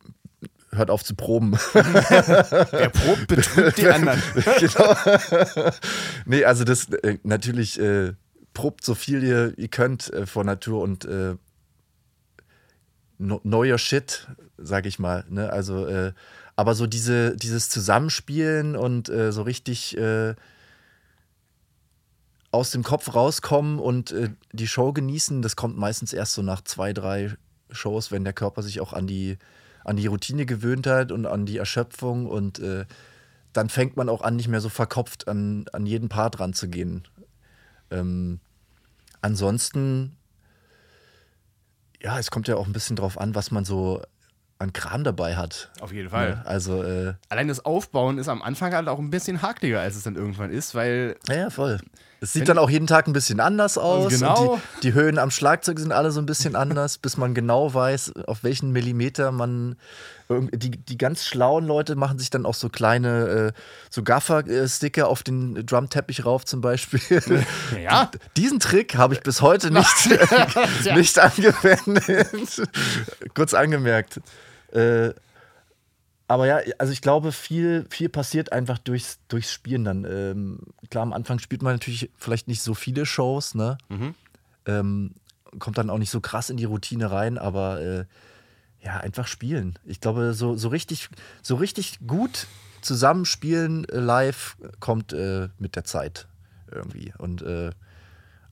[0.71, 1.53] hört auf zu proben.
[1.73, 4.21] Wer probt, betrügt die anderen.
[4.59, 4.95] genau.
[6.25, 8.13] nee, also das äh, natürlich äh,
[8.53, 11.35] probt so viel ihr, ihr könnt äh, vor Natur und äh,
[13.17, 15.25] no, neuer Shit, sag ich mal.
[15.29, 15.51] Ne?
[15.51, 16.13] Also, äh,
[16.55, 20.35] aber so diese, dieses Zusammenspielen und äh, so richtig äh,
[22.53, 26.61] aus dem Kopf rauskommen und äh, die Show genießen, das kommt meistens erst so nach
[26.61, 27.35] zwei, drei
[27.71, 29.39] Shows, wenn der Körper sich auch an die,
[29.83, 32.85] an die Routine gewöhnt hat und an die Erschöpfung und äh,
[33.53, 37.07] dann fängt man auch an, nicht mehr so verkopft an, an jeden Part ranzugehen.
[37.89, 38.39] Ähm,
[39.21, 40.15] ansonsten,
[42.01, 44.03] ja, es kommt ja auch ein bisschen drauf an, was man so
[44.59, 45.71] an Kram dabei hat.
[45.81, 46.35] Auf jeden Fall.
[46.35, 46.45] Ne?
[46.45, 50.03] Also, äh, Allein das Aufbauen ist am Anfang halt auch ein bisschen hakliger, als es
[50.03, 51.79] dann irgendwann ist, weil ja, ja, voll.
[52.23, 54.13] Es sieht dann auch jeden Tag ein bisschen anders aus.
[54.13, 54.53] Genau.
[54.53, 57.73] Und die, die Höhen am Schlagzeug sind alle so ein bisschen anders, bis man genau
[57.73, 59.75] weiß, auf welchen Millimeter man.
[60.29, 63.59] Die, die ganz schlauen Leute machen sich dann auch so kleine, äh,
[63.89, 67.01] so Gaffer-Sticker auf den Drumteppich rauf zum Beispiel.
[67.83, 70.09] ja, Diesen Trick habe ich bis heute nicht,
[70.95, 72.61] nicht angewendet.
[73.35, 74.21] Kurz angemerkt.
[74.71, 75.09] Äh,
[76.33, 80.03] aber ja, also ich glaube, viel, viel passiert einfach durchs, durchs Spielen dann.
[80.03, 80.59] Ähm,
[80.89, 83.77] klar, am Anfang spielt man natürlich vielleicht nicht so viele Shows, ne?
[84.65, 85.11] Ähm,
[85.59, 88.05] kommt dann auch nicht so krass in die Routine rein, aber äh,
[88.83, 89.77] ja, einfach spielen.
[89.85, 91.09] Ich glaube, so, so, richtig,
[91.43, 92.47] so richtig gut
[92.81, 96.27] zusammenspielen äh, live kommt äh, mit der Zeit
[96.71, 97.13] irgendwie.
[97.19, 97.69] Und äh,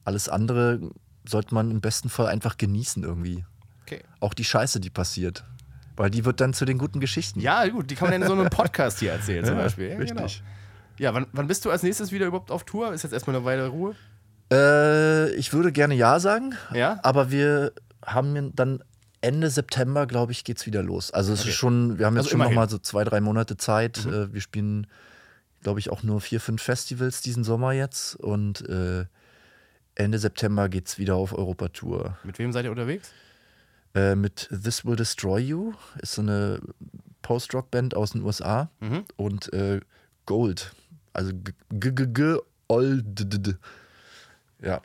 [0.03, 0.91] alles andere
[1.27, 3.43] sollte man im besten Fall einfach genießen irgendwie.
[3.81, 4.03] okay.
[4.19, 5.45] Auch die Scheiße, die passiert.
[5.97, 7.39] Weil die wird dann zu den guten Geschichten.
[7.41, 9.89] Ja, gut, die kann man dann in so einem Podcast hier erzählen, zum Beispiel.
[9.89, 10.15] Ja, richtig.
[10.17, 10.29] Genau.
[10.97, 12.93] Ja, wann, wann bist du als nächstes wieder überhaupt auf Tour?
[12.93, 13.95] Ist jetzt erstmal eine Weile Ruhe?
[14.51, 16.99] Äh, ich würde gerne Ja sagen, Ja?
[17.03, 17.73] aber wir
[18.05, 18.83] haben dann
[19.21, 21.11] Ende September, glaube ich, geht's wieder los.
[21.11, 21.49] Also es Okay.
[21.49, 22.55] ist schon, wir haben jetzt Also schon noch immerhin.
[22.55, 24.05] mal so zwei, drei Monate Zeit.
[24.05, 24.87] Äh, wir spielen,
[25.61, 29.05] glaube ich, auch nur vier, fünf Festivals diesen Sommer jetzt und äh,
[29.95, 32.17] Ende September geht's wieder auf Europatour.
[32.23, 33.11] Mit wem seid ihr unterwegs?
[33.93, 36.61] Äh, mit This Will Destroy You ist so eine
[37.23, 39.03] Post-Rock-Band aus den USA Mhm.
[39.17, 39.79] und äh,
[40.25, 40.73] Gold,
[41.13, 42.35] also g g g g
[42.67, 43.05] old
[44.63, 44.81] ja.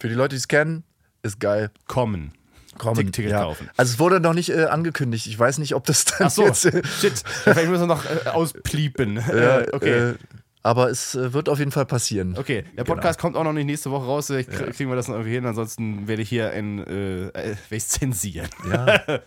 [0.00, 0.82] Für die Leute, die es kennen,
[1.22, 1.70] ist geil.
[1.86, 2.32] Kommen.
[2.78, 3.42] Kommen, Tick- Ticket ja.
[3.42, 3.68] kaufen.
[3.76, 5.26] Also es wurde noch nicht äh, angekündigt.
[5.26, 6.64] Ich weiß nicht, ob das dann Ach so, jetzt.
[6.64, 7.12] Äh, shit.
[7.44, 9.16] Vielleicht müssen wir noch äh, auspliepen.
[9.16, 10.14] ja, Äh, okay.
[10.62, 12.36] Aber es äh, wird auf jeden Fall passieren.
[12.38, 14.26] Okay, der Podcast kommt auch noch nicht nächste Woche raus.
[14.28, 15.46] Vielleicht krie- kriegen wir das noch irgendwie hin.
[15.46, 18.48] Ansonsten werde ich hier ein, äh, äh, werde ich zensieren.
[18.70, 19.00] Ja.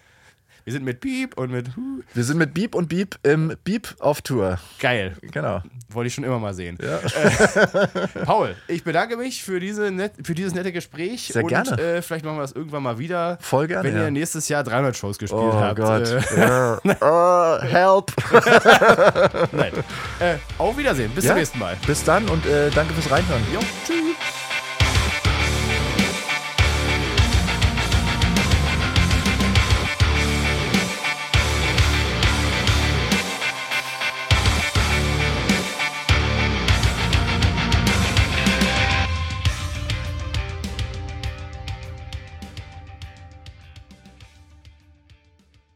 [0.66, 2.02] Wir sind mit Piep und mit Hu.
[2.16, 4.58] Wir sind mit Beep und Beep im Beep auf Tour.
[4.80, 5.16] Geil.
[5.22, 5.62] Genau.
[5.90, 6.80] Wollte ich schon immer mal sehen.
[6.82, 7.00] Ja.
[8.26, 11.28] Paul, ich bedanke mich für, diese net, für dieses nette Gespräch.
[11.32, 11.80] Sehr und, gerne.
[11.80, 13.38] Äh, vielleicht machen wir das irgendwann mal wieder.
[13.42, 14.06] Voll gerne, Wenn ja.
[14.06, 15.78] ihr nächstes Jahr 300 Shows gespielt Oh habt.
[15.78, 16.08] Gott.
[16.10, 16.96] Äh.
[17.00, 18.12] Oh, help.
[19.52, 19.72] nein.
[20.20, 21.12] Äh, auf Wiedersehen.
[21.14, 21.30] Bis Ja.
[21.32, 21.78] zum nächsten Mal.
[21.86, 23.44] Bis dann und äh, danke fürs Reinhören.
[23.54, 24.16] Jo, tschüss.